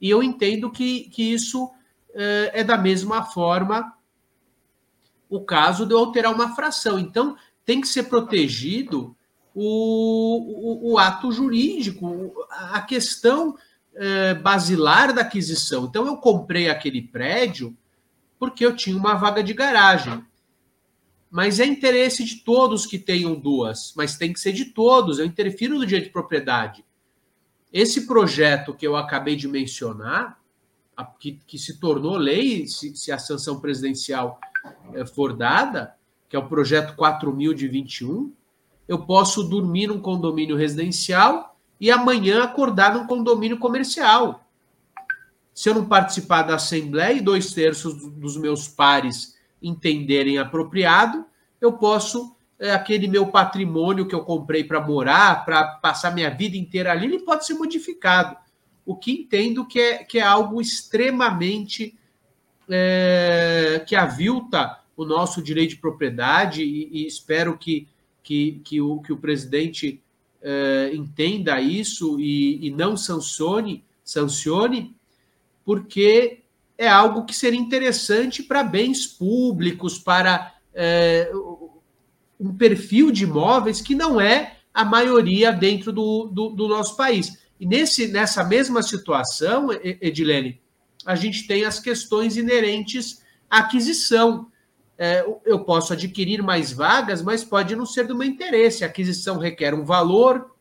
E 0.00 0.10
eu 0.10 0.22
entendo 0.22 0.70
que, 0.70 1.08
que 1.10 1.22
isso 1.22 1.70
é, 2.12 2.60
é 2.60 2.64
da 2.64 2.76
mesma 2.76 3.22
forma 3.22 3.94
o 5.34 5.44
caso 5.44 5.84
de 5.84 5.92
eu 5.92 5.98
alterar 5.98 6.32
uma 6.32 6.54
fração. 6.54 6.96
Então, 6.96 7.36
tem 7.64 7.80
que 7.80 7.88
ser 7.88 8.04
protegido 8.04 9.16
o, 9.52 10.90
o, 10.90 10.92
o 10.92 10.98
ato 10.98 11.32
jurídico, 11.32 12.32
a 12.50 12.80
questão 12.80 13.56
é, 13.94 14.34
basilar 14.34 15.12
da 15.12 15.22
aquisição. 15.22 15.86
Então, 15.86 16.06
eu 16.06 16.16
comprei 16.18 16.68
aquele 16.68 17.02
prédio 17.02 17.76
porque 18.38 18.64
eu 18.64 18.76
tinha 18.76 18.96
uma 18.96 19.14
vaga 19.14 19.42
de 19.42 19.52
garagem. 19.52 20.24
Mas 21.28 21.58
é 21.58 21.66
interesse 21.66 22.22
de 22.22 22.36
todos 22.36 22.86
que 22.86 22.98
tenham 22.98 23.34
duas, 23.34 23.92
mas 23.96 24.16
tem 24.16 24.32
que 24.32 24.38
ser 24.38 24.52
de 24.52 24.66
todos. 24.66 25.18
Eu 25.18 25.26
interfiro 25.26 25.74
no 25.76 25.84
direito 25.84 26.04
de 26.04 26.12
propriedade. 26.12 26.84
Esse 27.72 28.06
projeto 28.06 28.72
que 28.72 28.86
eu 28.86 28.94
acabei 28.94 29.34
de 29.34 29.48
mencionar, 29.48 30.38
que, 31.18 31.40
que 31.44 31.58
se 31.58 31.80
tornou 31.80 32.16
lei, 32.16 32.68
se, 32.68 32.94
se, 32.94 33.10
a 33.10 33.18
sanção 33.18 33.58
presidencial 33.58 34.38
for 35.14 35.32
dada, 35.32 35.94
que 36.28 36.36
é 36.36 36.38
o 36.38 36.48
projeto 36.48 36.94
4000 36.96 37.54
de 37.54 37.68
21, 37.68 38.32
eu 38.86 39.06
posso 39.06 39.42
dormir 39.42 39.86
num 39.86 40.00
condomínio 40.00 40.56
residencial 40.56 41.56
e 41.80 41.90
amanhã 41.90 42.42
acordar 42.42 42.94
num 42.94 43.06
condomínio 43.06 43.58
comercial. 43.58 44.44
Se 45.54 45.68
eu 45.68 45.74
não 45.74 45.86
participar 45.86 46.42
da 46.42 46.56
Assembleia 46.56 47.14
e 47.14 47.20
dois 47.20 47.52
terços 47.52 47.94
dos 47.94 48.36
meus 48.36 48.66
pares 48.68 49.38
entenderem 49.62 50.38
apropriado, 50.38 51.24
eu 51.60 51.72
posso, 51.74 52.36
é, 52.58 52.72
aquele 52.72 53.06
meu 53.06 53.28
patrimônio 53.28 54.06
que 54.06 54.14
eu 54.14 54.24
comprei 54.24 54.64
para 54.64 54.80
morar, 54.80 55.44
para 55.44 55.64
passar 55.64 56.14
minha 56.14 56.30
vida 56.30 56.56
inteira 56.56 56.92
ali, 56.92 57.06
ele 57.06 57.20
pode 57.20 57.46
ser 57.46 57.54
modificado. 57.54 58.36
O 58.84 58.96
que 58.96 59.12
entendo 59.12 59.64
que 59.64 59.80
é, 59.80 60.04
que 60.04 60.18
é 60.18 60.22
algo 60.22 60.60
extremamente 60.60 61.96
é, 62.68 63.84
que 63.86 63.94
avilta 63.94 64.80
o 64.96 65.04
nosso 65.04 65.42
direito 65.42 65.70
de 65.70 65.76
propriedade 65.76 66.62
e, 66.62 66.88
e 66.92 67.06
espero 67.06 67.58
que, 67.58 67.88
que, 68.22 68.60
que, 68.64 68.80
o, 68.80 69.00
que 69.00 69.12
o 69.12 69.16
presidente 69.16 70.00
é, 70.42 70.90
entenda 70.94 71.60
isso 71.60 72.18
e, 72.20 72.66
e 72.66 72.70
não 72.70 72.96
sancione, 72.96 73.82
sancione 74.04 74.94
porque 75.64 76.40
é 76.76 76.88
algo 76.88 77.24
que 77.24 77.34
seria 77.34 77.58
interessante 77.58 78.42
para 78.42 78.62
bens 78.62 79.06
públicos, 79.06 79.98
para 79.98 80.54
é, 80.74 81.30
um 82.38 82.54
perfil 82.54 83.10
de 83.10 83.24
imóveis 83.24 83.80
que 83.80 83.94
não 83.94 84.20
é 84.20 84.56
a 84.72 84.84
maioria 84.84 85.52
dentro 85.52 85.92
do, 85.92 86.26
do, 86.26 86.50
do, 86.50 86.68
nosso 86.68 86.96
país. 86.96 87.38
E 87.58 87.64
nesse, 87.64 88.08
nessa 88.08 88.42
mesma 88.42 88.82
situação, 88.82 89.68
Edilene, 89.82 90.60
a 91.04 91.14
gente 91.14 91.46
tem 91.46 91.64
as 91.64 91.78
questões 91.78 92.36
inerentes 92.36 93.22
à 93.50 93.58
aquisição. 93.58 94.48
É, 94.96 95.26
eu 95.44 95.64
posso 95.64 95.92
adquirir 95.92 96.42
mais 96.42 96.72
vagas, 96.72 97.22
mas 97.22 97.44
pode 97.44 97.74
não 97.74 97.86
ser 97.86 98.06
do 98.06 98.16
meu 98.16 98.26
interesse. 98.26 98.84
A 98.84 98.86
aquisição 98.86 99.38
requer 99.38 99.74
um 99.74 99.84
valor, 99.84 100.54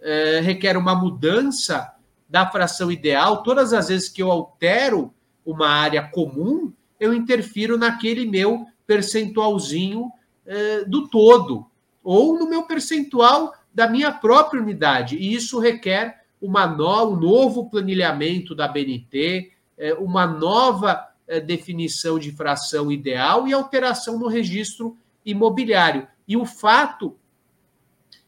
é, 0.00 0.40
requer 0.40 0.76
uma 0.76 0.94
mudança 0.94 1.92
da 2.28 2.46
fração 2.50 2.92
ideal, 2.92 3.42
todas 3.42 3.72
as 3.72 3.88
vezes 3.88 4.08
que 4.08 4.22
eu 4.22 4.30
altero 4.30 5.12
uma 5.44 5.68
área 5.68 6.02
comum, 6.02 6.72
eu 7.00 7.14
interfiro 7.14 7.78
naquele 7.78 8.26
meu 8.26 8.66
percentualzinho 8.86 10.10
eh, 10.46 10.84
do 10.86 11.08
todo, 11.08 11.66
ou 12.02 12.38
no 12.38 12.48
meu 12.48 12.64
percentual 12.64 13.54
da 13.72 13.88
minha 13.88 14.10
própria 14.10 14.60
unidade. 14.60 15.16
E 15.16 15.34
isso 15.34 15.58
requer 15.58 16.24
uma 16.40 16.66
no, 16.66 17.04
um 17.04 17.16
novo 17.16 17.68
planilhamento 17.68 18.54
da 18.54 18.66
BNT, 18.66 19.52
uma 19.98 20.26
nova 20.26 21.08
eh, 21.26 21.40
definição 21.40 22.18
de 22.18 22.32
fração 22.32 22.90
ideal 22.90 23.46
e 23.46 23.52
alteração 23.52 24.18
no 24.18 24.28
registro 24.28 24.96
imobiliário. 25.24 26.06
E 26.26 26.36
o 26.36 26.44
fato 26.44 27.16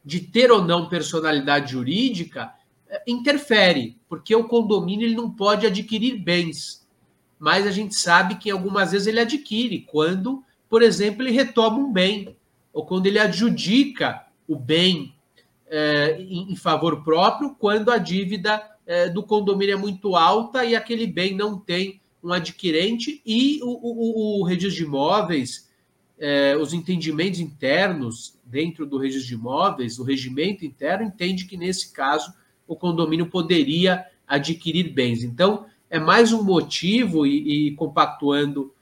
de 0.04 0.20
ter 0.20 0.50
ou 0.50 0.62
não 0.62 0.88
personalidade 0.88 1.72
jurídica 1.72 2.54
interfere, 3.06 3.96
porque 4.08 4.34
o 4.34 4.44
condomínio 4.44 5.06
ele 5.06 5.14
não 5.14 5.30
pode 5.30 5.66
adquirir 5.66 6.18
bens, 6.18 6.86
mas 7.38 7.66
a 7.66 7.70
gente 7.70 7.94
sabe 7.94 8.36
que 8.36 8.50
algumas 8.50 8.92
vezes 8.92 9.06
ele 9.06 9.20
adquire, 9.20 9.86
quando, 9.90 10.44
por 10.68 10.82
exemplo, 10.82 11.22
ele 11.22 11.30
retoma 11.30 11.78
um 11.78 11.92
bem, 11.92 12.36
ou 12.72 12.84
quando 12.84 13.06
ele 13.06 13.18
adjudica 13.18 14.26
o 14.46 14.56
bem 14.56 15.14
é, 15.68 16.20
em, 16.20 16.52
em, 16.52 16.56
favor 16.56 17.02
próprio, 17.02 17.54
quando 17.58 17.90
a 17.90 17.98
dívida 17.98 18.62
é, 18.90 19.08
do 19.08 19.22
condomínio 19.22 19.74
é 19.74 19.76
muito 19.76 20.16
alta 20.16 20.64
e 20.64 20.74
aquele 20.74 21.06
bem 21.06 21.32
não 21.32 21.56
tem 21.56 22.00
um 22.24 22.32
adquirente, 22.32 23.22
e 23.24 23.60
o, 23.62 23.68
o, 23.68 24.40
o 24.40 24.44
registro 24.44 24.78
de 24.78 24.82
imóveis, 24.82 25.70
é, 26.18 26.56
os 26.56 26.74
entendimentos 26.74 27.38
internos 27.38 28.36
dentro 28.44 28.84
do 28.84 28.98
registro 28.98 29.28
de 29.28 29.34
imóveis, 29.34 30.00
o 30.00 30.02
regimento 30.02 30.66
interno 30.66 31.06
entende 31.06 31.44
que 31.44 31.56
nesse 31.56 31.92
caso 31.92 32.34
o 32.66 32.74
condomínio 32.74 33.26
poderia 33.26 34.04
adquirir 34.26 34.92
bens. 34.92 35.22
Então, 35.22 35.66
é 35.88 36.00
mais 36.00 36.32
um 36.32 36.42
motivo, 36.42 37.24
e, 37.24 37.68
e 37.68 37.70
compactuando 37.76 38.74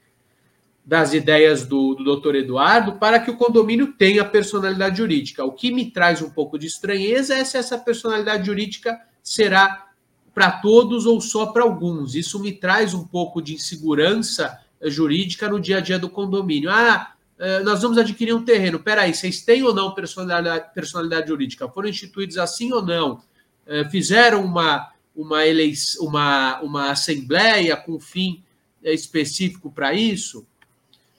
das 0.83 1.13
ideias 1.13 1.67
do, 1.67 1.93
do 1.93 2.03
doutor 2.03 2.33
Eduardo, 2.33 2.93
para 2.93 3.19
que 3.19 3.29
o 3.29 3.37
condomínio 3.37 3.93
tenha 3.93 4.25
personalidade 4.25 4.97
jurídica. 4.97 5.45
O 5.45 5.51
que 5.51 5.71
me 5.71 5.91
traz 5.91 6.19
um 6.19 6.31
pouco 6.31 6.57
de 6.57 6.65
estranheza 6.65 7.35
é 7.35 7.45
se 7.45 7.57
essa 7.57 7.77
personalidade 7.77 8.47
jurídica 8.47 8.99
será 9.21 9.88
para 10.33 10.51
todos 10.51 11.05
ou 11.05 11.19
só 11.19 11.47
para 11.47 11.63
alguns. 11.63 12.15
Isso 12.15 12.39
me 12.39 12.51
traz 12.51 12.93
um 12.93 13.05
pouco 13.05 13.41
de 13.41 13.53
insegurança 13.53 14.59
jurídica 14.85 15.49
no 15.49 15.59
dia 15.59 15.77
a 15.77 15.81
dia 15.81 15.99
do 15.99 16.09
condomínio. 16.09 16.69
Ah, 16.69 17.13
eh, 17.37 17.59
nós 17.61 17.81
vamos 17.81 17.97
adquirir 17.97 18.33
um 18.33 18.43
terreno. 18.43 18.79
Peraí, 18.79 19.13
vocês 19.13 19.41
têm 19.41 19.63
ou 19.63 19.73
não 19.73 19.93
personalidade, 19.93 20.73
personalidade 20.73 21.27
jurídica? 21.27 21.67
Foram 21.69 21.89
instituídos 21.89 22.37
assim 22.37 22.71
ou 22.71 22.81
não? 22.81 23.21
Eh, 23.65 23.85
fizeram 23.89 24.43
uma, 24.43 24.91
uma, 25.15 25.45
eleição, 25.45 26.05
uma, 26.05 26.59
uma 26.61 26.91
assembleia 26.91 27.75
com 27.77 27.99
fim 27.99 28.43
eh, 28.83 28.93
específico 28.93 29.71
para 29.71 29.93
isso? 29.93 30.45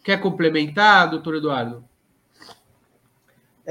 Quer 0.05 0.21
complementar, 0.21 1.11
doutor 1.11 1.37
Eduardo? 1.37 1.85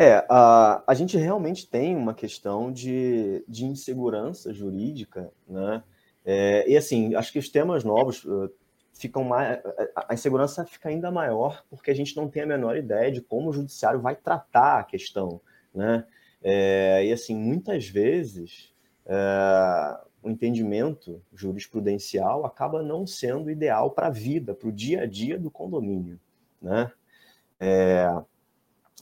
É, 0.02 0.26
a, 0.30 0.82
a 0.88 0.94
gente 0.94 1.18
realmente 1.18 1.68
tem 1.68 1.94
uma 1.94 2.14
questão 2.14 2.72
de, 2.72 3.44
de 3.46 3.66
insegurança 3.66 4.54
jurídica, 4.54 5.30
né? 5.46 5.84
É, 6.24 6.70
e 6.70 6.78
assim, 6.78 7.14
acho 7.16 7.34
que 7.34 7.40
os 7.40 7.50
temas 7.50 7.84
novos 7.84 8.24
uh, 8.24 8.50
ficam 8.94 9.26
mais. 9.26 9.60
A 9.94 10.14
insegurança 10.14 10.66
fica 10.66 10.88
ainda 10.88 11.12
maior 11.12 11.66
porque 11.70 11.92
a 11.92 11.94
gente 11.94 12.16
não 12.16 12.30
tem 12.30 12.44
a 12.44 12.46
menor 12.46 12.78
ideia 12.78 13.12
de 13.12 13.20
como 13.20 13.50
o 13.50 13.52
judiciário 13.52 14.00
vai 14.00 14.16
tratar 14.16 14.80
a 14.80 14.84
questão, 14.86 15.42
né? 15.76 16.06
É, 16.42 17.06
e 17.06 17.12
assim, 17.12 17.36
muitas 17.36 17.86
vezes 17.86 18.74
é, 19.06 20.00
o 20.24 20.30
entendimento 20.30 21.22
jurisprudencial 21.34 22.46
acaba 22.46 22.82
não 22.82 23.06
sendo 23.06 23.52
ideal 23.52 23.92
para 23.92 24.08
a 24.08 24.12
vida, 24.12 24.54
para 24.54 24.70
o 24.70 24.72
dia 24.72 25.02
a 25.02 25.06
dia 25.06 25.38
do 25.38 25.52
condomínio. 25.52 26.18
Né? 26.62 26.90
É, 27.60 28.08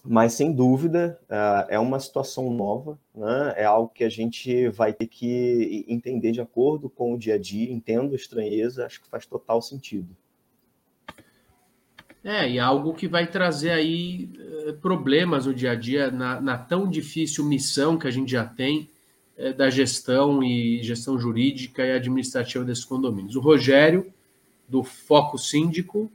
mas, 0.06 0.34
sem 0.34 0.54
dúvida, 0.54 1.20
é, 1.30 1.76
é 1.76 1.80
uma 1.80 2.00
situação 2.00 2.52
nova, 2.52 2.98
né? 3.14 3.54
é 3.58 3.66
algo 3.66 3.92
que 3.94 4.04
a 4.04 4.10
gente 4.10 4.70
vai 4.70 4.94
ter 4.94 5.08
que 5.08 5.86
entender 5.88 6.32
de 6.32 6.42
acordo 6.42 6.90
com 6.90 7.14
o 7.14 7.18
dia 7.18 7.36
a 7.36 7.38
dia. 7.38 7.72
Entendo 7.72 8.14
a 8.14 8.16
estranheza, 8.16 8.86
acho 8.86 9.02
que 9.02 9.08
faz 9.08 9.26
total 9.26 9.62
sentido. 9.62 10.10
É, 12.24 12.50
e 12.50 12.60
algo 12.60 12.94
que 12.94 13.08
vai 13.08 13.28
trazer 13.28 13.72
aí 13.72 14.30
eh, 14.38 14.74
problemas 14.82 15.46
no 15.46 15.54
dia 15.54 15.72
a 15.72 15.76
dia, 15.76 16.12
na, 16.12 16.42
na 16.42 16.58
tão 16.58 16.90
difícil 16.90 17.46
missão 17.46 17.98
que 17.98 18.08
a 18.08 18.12
gente 18.12 18.30
já 18.32 18.44
tem 18.44 18.90
é, 19.38 19.54
da 19.54 19.70
gestão 19.70 20.44
e 20.44 20.84
gestão 20.84 21.18
jurídica 21.18 21.86
e 21.86 21.92
administrativa 21.92 22.66
desses 22.66 22.84
condomínios. 22.84 23.36
O 23.38 23.40
Rogério, 23.40 24.12
do 24.68 24.84
Foco 24.84 25.38
Síndico. 25.38 26.12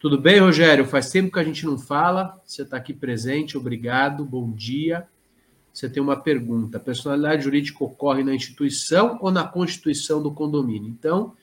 Tudo 0.00 0.16
bem, 0.16 0.40
Rogério? 0.40 0.86
Faz 0.86 1.10
tempo 1.10 1.30
que 1.30 1.38
a 1.38 1.44
gente 1.44 1.66
não 1.66 1.76
fala. 1.76 2.40
Você 2.46 2.62
está 2.62 2.78
aqui 2.78 2.94
presente, 2.94 3.58
obrigado, 3.58 4.24
bom 4.24 4.50
dia. 4.50 5.06
você 5.74 5.90
tem 5.90 6.02
uma 6.02 6.16
pergunta: 6.16 6.80
personalidade 6.80 7.44
jurídica 7.44 7.84
ocorre 7.84 8.24
na 8.24 8.34
instituição 8.34 9.18
ou 9.20 9.30
na 9.30 9.44
constituição 9.46 10.22
do 10.22 10.32
condomínio? 10.32 10.88
Então, 10.88 11.34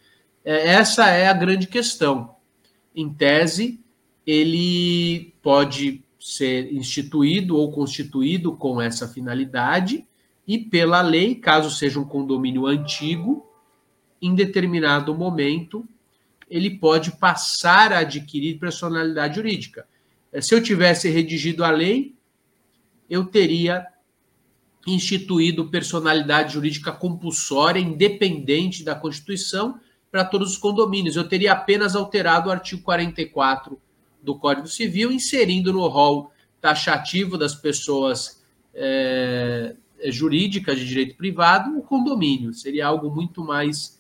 é, 0.43 0.70
essa 0.70 1.08
é 1.08 1.28
a 1.28 1.34
grande 1.34 1.67
questão. 1.67 2.34
Em 2.96 3.13
tese, 3.13 3.80
ele 4.26 5.36
pode 5.43 6.04
ser 6.20 6.74
instituído 6.74 7.58
ou 7.58 7.72
constituído 7.72 8.54
com 8.58 8.82
essa 8.82 9.08
finalidade, 9.08 10.04
e 10.48 10.58
pela 10.58 11.04
lei, 11.04 11.36
caso 11.36 11.70
seja 11.70 12.00
um 12.00 12.06
condomínio 12.06 12.65
antigo, 12.65 13.48
em 14.20 14.34
determinado 14.34 15.13
momento, 15.13 15.88
ele 16.49 16.71
pode 16.71 17.12
passar 17.12 17.91
a 17.91 17.99
adquirir 17.99 18.60
personalidade 18.60 19.36
jurídica. 19.36 19.88
É, 20.31 20.41
se 20.41 20.53
eu 20.53 20.62
tivesse 20.62 21.10
redigido 21.10 21.63
a 21.63 21.69
lei, 21.69 22.15
eu 23.10 23.25
teria 23.25 23.86
instituído 24.86 25.69
personalidade 25.69 26.53
jurídica 26.53 26.91
compulsória, 26.91 27.79
independente 27.79 28.83
da 28.83 28.95
Constituição, 28.95 29.79
para 30.10 30.23
todos 30.23 30.51
os 30.51 30.57
condomínios. 30.57 31.15
Eu 31.15 31.27
teria 31.27 31.51
apenas 31.51 31.95
alterado 31.95 32.49
o 32.49 32.51
artigo 32.51 32.81
44 32.81 33.79
do 34.21 34.36
Código 34.36 34.67
Civil, 34.67 35.12
inserindo 35.12 35.73
no 35.73 35.86
rol 35.88 36.31
taxativo 36.62 37.38
das 37.38 37.53
pessoas 37.53 38.41
é, 38.73 39.75
jurídicas 40.05 40.79
de 40.79 40.88
direito 40.88 41.15
privado 41.15 41.77
o 41.77 41.81
condomínio. 41.81 42.53
Seria 42.53 42.88
algo 42.88 43.13
muito 43.13 43.43
mais 43.43 43.96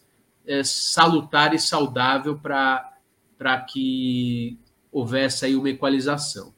é, 0.47 0.63
salutar 0.63 1.53
e 1.53 1.59
saudável 1.59 2.39
para 2.39 3.61
que 3.67 4.57
houvesse 4.91 5.45
aí 5.45 5.55
uma 5.55 5.69
equalização. 5.69 6.55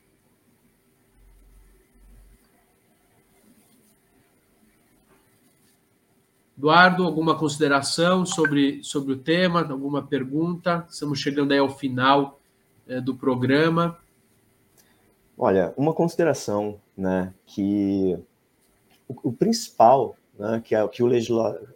Eduardo, 6.57 7.05
alguma 7.05 7.37
consideração 7.37 8.25
sobre, 8.25 8.83
sobre 8.83 9.13
o 9.13 9.17
tema? 9.17 9.61
Alguma 9.61 10.03
pergunta? 10.03 10.85
Estamos 10.89 11.17
chegando 11.17 11.53
aí 11.53 11.57
ao 11.57 11.69
final 11.69 12.37
é, 12.85 12.99
do 12.99 13.15
programa. 13.15 13.97
Olha, 15.37 15.73
uma 15.77 15.93
consideração, 15.93 16.77
né, 16.97 17.33
que 17.45 18.19
o, 19.07 19.29
o 19.29 19.31
principal, 19.31 20.17
né, 20.37 20.61
que 20.61 20.75
é 20.75 20.85
que 20.89 21.01
o 21.01 21.07
legislador, 21.07 21.73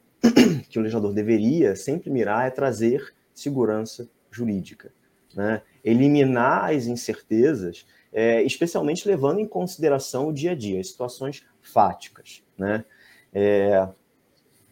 que 0.74 0.80
o 0.80 0.82
legislador 0.82 1.14
deveria 1.14 1.76
sempre 1.76 2.10
mirar 2.10 2.48
é 2.48 2.50
trazer 2.50 3.14
segurança 3.34 4.10
jurídica, 4.32 4.92
né, 5.36 5.62
eliminar 5.84 6.74
as 6.74 6.88
incertezas, 6.88 7.86
é, 8.12 8.42
especialmente 8.44 9.08
levando 9.08 9.40
em 9.40 9.48
consideração 9.48 10.28
o 10.28 10.34
dia 10.34 10.52
a 10.52 10.56
dia, 10.56 10.80
as 10.80 10.88
situações 10.88 11.46
fáticas, 11.62 12.44
né. 12.58 12.84
É, 13.32 13.88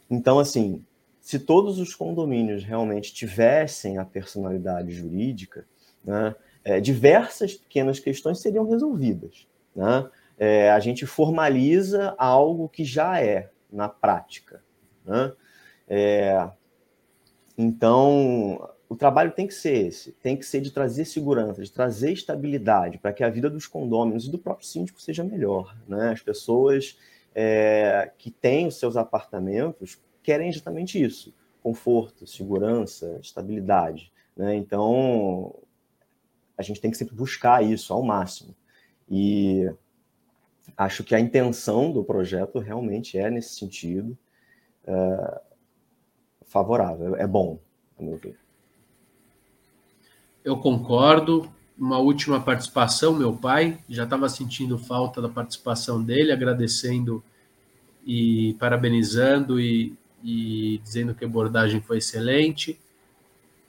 então, 0.09 0.39
assim, 0.39 0.83
se 1.19 1.39
todos 1.39 1.79
os 1.79 1.95
condomínios 1.95 2.63
realmente 2.63 3.13
tivessem 3.13 3.97
a 3.97 4.05
personalidade 4.05 4.91
jurídica, 4.91 5.65
né, 6.03 6.35
é, 6.63 6.79
diversas 6.79 7.53
pequenas 7.53 7.99
questões 7.99 8.39
seriam 8.39 8.67
resolvidas. 8.67 9.47
Né? 9.75 10.09
É, 10.37 10.71
a 10.71 10.79
gente 10.79 11.05
formaliza 11.05 12.15
algo 12.17 12.69
que 12.69 12.83
já 12.83 13.21
é 13.21 13.49
na 13.71 13.87
prática. 13.87 14.63
Né? 15.05 15.31
É, 15.93 16.49
então, 17.57 18.69
o 18.87 18.95
trabalho 18.95 19.33
tem 19.33 19.45
que 19.45 19.53
ser 19.53 19.87
esse, 19.87 20.13
tem 20.13 20.37
que 20.37 20.45
ser 20.45 20.61
de 20.61 20.71
trazer 20.71 21.03
segurança, 21.03 21.61
de 21.61 21.69
trazer 21.69 22.13
estabilidade, 22.13 22.97
para 22.97 23.11
que 23.11 23.25
a 23.25 23.29
vida 23.29 23.49
dos 23.49 23.67
condôminos 23.67 24.25
e 24.25 24.31
do 24.31 24.39
próprio 24.39 24.65
síndico 24.65 25.01
seja 25.01 25.21
melhor. 25.21 25.75
Né? 25.85 26.11
As 26.11 26.21
pessoas 26.21 26.97
é, 27.35 28.09
que 28.17 28.31
têm 28.31 28.67
os 28.67 28.79
seus 28.79 28.95
apartamentos 28.95 30.01
querem 30.23 30.47
exatamente 30.47 31.03
isso: 31.03 31.33
conforto, 31.61 32.25
segurança, 32.25 33.19
estabilidade. 33.21 34.13
Né? 34.37 34.55
Então, 34.55 35.53
a 36.57 36.61
gente 36.61 36.79
tem 36.79 36.89
que 36.89 36.97
sempre 36.97 37.15
buscar 37.15 37.61
isso 37.65 37.93
ao 37.93 38.01
máximo. 38.01 38.55
E 39.09 39.69
acho 40.77 41.03
que 41.03 41.13
a 41.13 41.19
intenção 41.19 41.91
do 41.91 42.01
projeto 42.01 42.59
realmente 42.59 43.17
é 43.17 43.29
nesse 43.29 43.55
sentido 43.55 44.17
é, 44.87 45.41
favorável, 46.51 47.15
é 47.15 47.25
bom, 47.25 47.57
a 47.97 48.03
meu 48.03 48.17
ver. 48.17 48.37
Eu 50.43 50.57
concordo 50.57 51.49
uma 51.77 51.97
última 51.97 52.41
participação, 52.41 53.15
meu 53.15 53.33
pai, 53.33 53.79
já 53.89 54.03
estava 54.03 54.27
sentindo 54.27 54.77
falta 54.77 55.21
da 55.21 55.29
participação 55.29 56.03
dele, 56.03 56.31
agradecendo 56.31 57.23
e 58.05 58.53
parabenizando 58.59 59.61
e, 59.61 59.95
e 60.21 60.81
dizendo 60.83 61.15
que 61.15 61.23
a 61.23 61.27
abordagem 61.27 61.79
foi 61.79 61.99
excelente. 61.99 62.77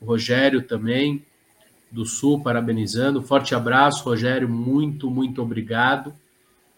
O 0.01 0.05
Rogério 0.05 0.63
também, 0.63 1.25
do 1.89 2.05
Sul, 2.05 2.43
parabenizando. 2.43 3.23
Forte 3.23 3.55
abraço, 3.55 4.05
Rogério, 4.05 4.49
muito, 4.49 5.09
muito 5.09 5.41
obrigado. 5.41 6.13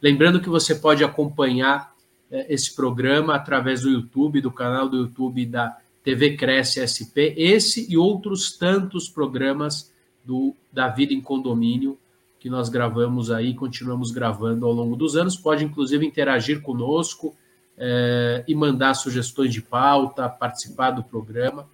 Lembrando 0.03 0.40
que 0.40 0.51
você 0.51 0.75
pode 0.75 1.03
acompanhar 1.03 1.95
é, 2.31 2.53
esse 2.53 2.77
programa 2.77 3.35
através 3.35 3.81
do 3.81 3.90
YouTube, 3.90 4.43
do 4.43 4.53
canal 4.53 4.87
do 4.87 4.99
YouTube 4.99 5.47
da 5.47 5.79
TV 6.05 6.37
Cresce 6.37 6.87
SP, 6.87 7.33
esse 7.37 7.90
e 7.90 7.97
outros 7.97 8.57
tantos 8.57 9.09
programas 9.09 9.90
do, 10.23 10.55
da 10.71 10.88
Vida 10.88 11.14
em 11.14 11.21
Condomínio 11.21 11.99
que 12.38 12.51
nós 12.51 12.69
gravamos 12.69 13.31
aí, 13.31 13.55
continuamos 13.55 14.11
gravando 14.11 14.67
ao 14.67 14.73
longo 14.73 14.95
dos 14.97 15.17
anos. 15.17 15.35
Pode, 15.35 15.64
inclusive, 15.64 16.05
interagir 16.05 16.61
conosco 16.61 17.35
é, 17.79 18.45
e 18.47 18.55
mandar 18.55 18.93
sugestões 18.93 19.51
de 19.51 19.62
pauta, 19.62 20.29
participar 20.29 20.90
do 20.90 21.03
programa. 21.03 21.67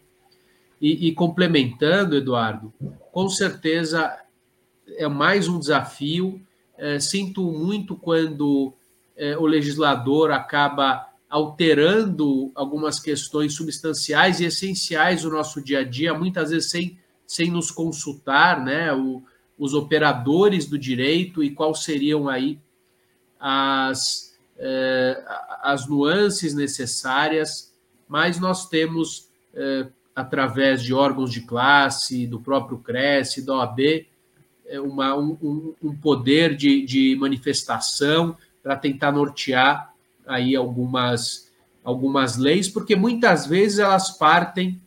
E, 0.81 1.09
e, 1.09 1.12
complementando, 1.12 2.16
Eduardo, 2.16 2.73
com 3.11 3.29
certeza 3.29 4.16
é 4.97 5.09
mais 5.09 5.49
um 5.49 5.59
desafio. 5.59 6.40
É, 6.79 7.01
sinto 7.01 7.51
muito 7.51 7.97
quando 7.97 8.73
é, 9.16 9.37
o 9.37 9.47
legislador 9.47 10.31
acaba 10.31 11.10
alterando 11.31 12.51
algumas 12.55 12.99
questões 12.99 13.55
substanciais 13.55 14.40
e 14.40 14.45
essenciais 14.45 15.23
do 15.23 15.31
nosso 15.31 15.62
dia 15.62 15.79
a 15.79 15.85
dia, 15.85 16.12
muitas 16.12 16.51
vezes 16.51 16.71
sem 16.71 16.99
sem 17.31 17.49
nos 17.49 17.71
consultar, 17.71 18.61
né, 18.61 18.93
o, 18.93 19.23
os 19.57 19.73
operadores 19.73 20.66
do 20.66 20.77
direito 20.77 21.45
e 21.45 21.51
quais 21.51 21.85
seriam 21.85 22.29
aí 22.29 22.59
as, 23.38 24.37
eh, 24.59 25.23
as 25.62 25.87
nuances 25.87 26.55
necessárias, 26.55 27.73
mas 28.09 28.40
nós 28.40 28.69
temos, 28.69 29.29
eh, 29.55 29.87
através 30.12 30.83
de 30.83 30.93
órgãos 30.93 31.33
de 31.33 31.43
classe, 31.43 32.27
do 32.27 32.40
próprio 32.40 32.79
Cresce, 32.79 33.47
da 33.47 33.55
OAB, 33.59 34.09
eh, 34.66 34.81
uma, 34.81 35.16
um, 35.16 35.73
um 35.81 35.95
poder 35.95 36.57
de, 36.57 36.85
de 36.85 37.14
manifestação 37.14 38.37
para 38.61 38.75
tentar 38.75 39.12
nortear 39.12 39.89
aí 40.31 40.55
algumas, 40.55 41.51
algumas 41.83 42.37
leis, 42.37 42.69
porque 42.69 42.95
muitas 42.95 43.47
vezes 43.47 43.81
elas 43.81 44.16
partem 44.16 44.81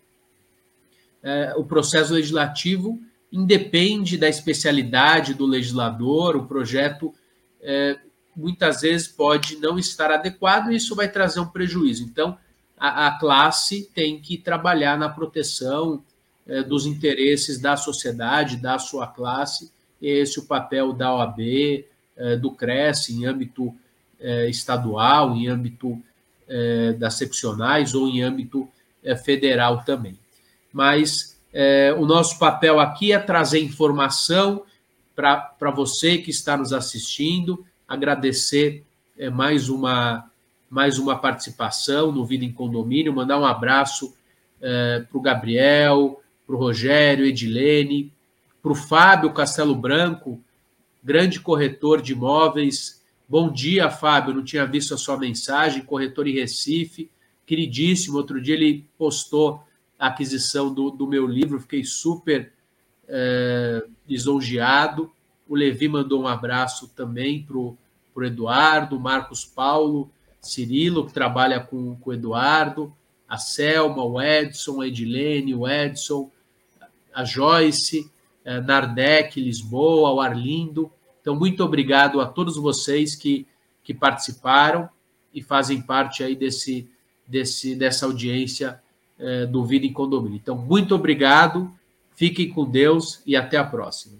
é, 1.21 1.53
o 1.58 1.63
processo 1.65 2.13
legislativo 2.13 2.99
independe 3.32 4.17
da 4.17 4.29
especialidade 4.29 5.34
do 5.34 5.45
legislador, 5.45 6.36
o 6.36 6.45
projeto 6.45 7.13
é, 7.62 7.97
muitas 8.36 8.82
vezes 8.82 9.08
pode 9.08 9.58
não 9.58 9.77
estar 9.77 10.12
adequado 10.12 10.71
e 10.71 10.75
isso 10.75 10.95
vai 10.95 11.10
trazer 11.10 11.39
um 11.39 11.47
prejuízo. 11.47 12.03
Então, 12.03 12.38
a, 12.77 13.08
a 13.08 13.19
classe 13.19 13.89
tem 13.93 14.19
que 14.19 14.38
trabalhar 14.38 14.97
na 14.97 15.10
proteção 15.10 16.03
é, 16.47 16.63
dos 16.63 16.86
interesses 16.86 17.60
da 17.60 17.75
sociedade, 17.75 18.58
da 18.58 18.79
sua 18.79 19.08
classe, 19.08 19.71
esse 20.01 20.39
é 20.39 20.41
o 20.41 20.45
papel 20.45 20.93
da 20.93 21.15
OAB, 21.15 21.39
é, 22.15 22.36
do 22.36 22.51
CRES 22.51 23.10
em 23.10 23.25
âmbito 23.25 23.73
é, 24.23 24.49
estadual, 24.49 25.36
em 25.36 25.47
âmbito 25.47 26.01
é, 26.47 26.93
das 26.93 27.13
seccionais 27.13 27.93
ou 27.93 28.07
em 28.07 28.23
âmbito 28.23 28.67
federal 29.23 29.83
também 29.83 30.17
mas 30.73 31.39
é, 31.53 31.93
o 31.93 32.05
nosso 32.05 32.39
papel 32.39 32.80
aqui 32.80 33.13
é 33.13 33.19
trazer 33.19 33.59
informação 33.59 34.63
para 35.15 35.69
você 35.69 36.17
que 36.17 36.32
está 36.32 36.57
nos 36.57 36.74
assistindo, 36.74 37.63
agradecer 37.88 38.84
é, 39.15 39.30
mais, 39.30 39.69
uma, 39.69 40.32
mais 40.67 40.97
uma 40.97 41.15
participação 41.15 42.11
no 42.11 42.26
Vida 42.26 42.43
em 42.43 42.51
Condomínio, 42.51 43.13
mandar 43.13 43.39
um 43.39 43.45
abraço 43.45 44.15
é, 44.59 45.05
para 45.07 45.17
o 45.17 45.21
Gabriel, 45.21 46.19
para 46.47 46.55
o 46.55 46.59
Rogério, 46.59 47.26
Edilene, 47.26 48.11
para 48.61 48.71
o 48.71 48.76
Fábio 48.76 49.32
Castelo 49.32 49.76
Branco, 49.76 50.41
grande 51.03 51.39
corretor 51.39 52.01
de 52.01 52.13
imóveis. 52.13 53.03
Bom 53.28 53.51
dia, 53.51 53.89
Fábio. 53.89 54.34
Não 54.34 54.43
tinha 54.43 54.65
visto 54.65 54.93
a 54.93 54.97
sua 54.97 55.17
mensagem, 55.17 55.84
corretor 55.84 56.28
em 56.28 56.34
Recife, 56.34 57.09
queridíssimo. 57.45 58.17
Outro 58.17 58.41
dia 58.41 58.55
ele 58.55 58.86
postou 58.97 59.63
a 59.97 60.07
aquisição 60.07 60.74
do, 60.74 60.91
do 60.91 61.07
meu 61.07 61.26
livro, 61.26 61.59
fiquei 61.59 61.84
super 61.86 62.51
é, 63.07 63.86
lisonjeado. 64.07 65.11
O 65.47 65.55
Levi 65.55 65.88
mandou 65.88 66.21
um 66.21 66.28
abraço 66.28 66.89
também 66.89 67.43
para 67.43 67.57
o 67.57 67.78
Eduardo, 68.17 68.99
Marcos 68.99 69.45
Paulo, 69.45 70.11
Cirilo, 70.41 71.05
que 71.05 71.13
trabalha 71.13 71.61
com, 71.61 71.95
com 71.95 72.09
o 72.09 72.13
Eduardo, 72.13 72.93
a 73.28 73.38
Selma, 73.38 74.03
o 74.03 74.21
Edson, 74.21 74.82
a 74.82 74.88
Edilene, 74.88 75.55
o 75.55 75.67
Edson, 75.67 76.30
a 77.13 77.24
Joyce, 77.24 78.11
a 78.45 78.59
Nardec, 78.59 79.39
Lisboa, 79.39 80.11
o 80.11 80.19
Arlindo. 80.19 80.91
Então, 81.24 81.38
muito 81.38 81.63
obrigado 81.63 82.19
a 82.19 82.26
todos 82.26 82.57
vocês 82.57 83.15
que, 83.15 83.47
que 83.82 83.93
participaram 83.93 84.89
e 85.34 85.41
fazem 85.41 85.82
parte 85.82 86.21
aí 86.21 86.36
desse, 86.36 86.86
desse, 87.26 87.76
dessa 87.76 88.05
audiência 88.05 88.84
é, 89.17 89.45
do 89.45 89.63
Vida 89.63 89.86
em 89.86 89.93
Condomínio. 89.93 90.36
Então, 90.36 90.57
muito 90.57 90.93
obrigado, 90.93 91.71
fiquem 92.13 92.49
com 92.49 92.69
Deus 92.69 93.21
e 93.26 93.38
até 93.38 93.55
a 93.55 93.63
próxima. 93.63 94.17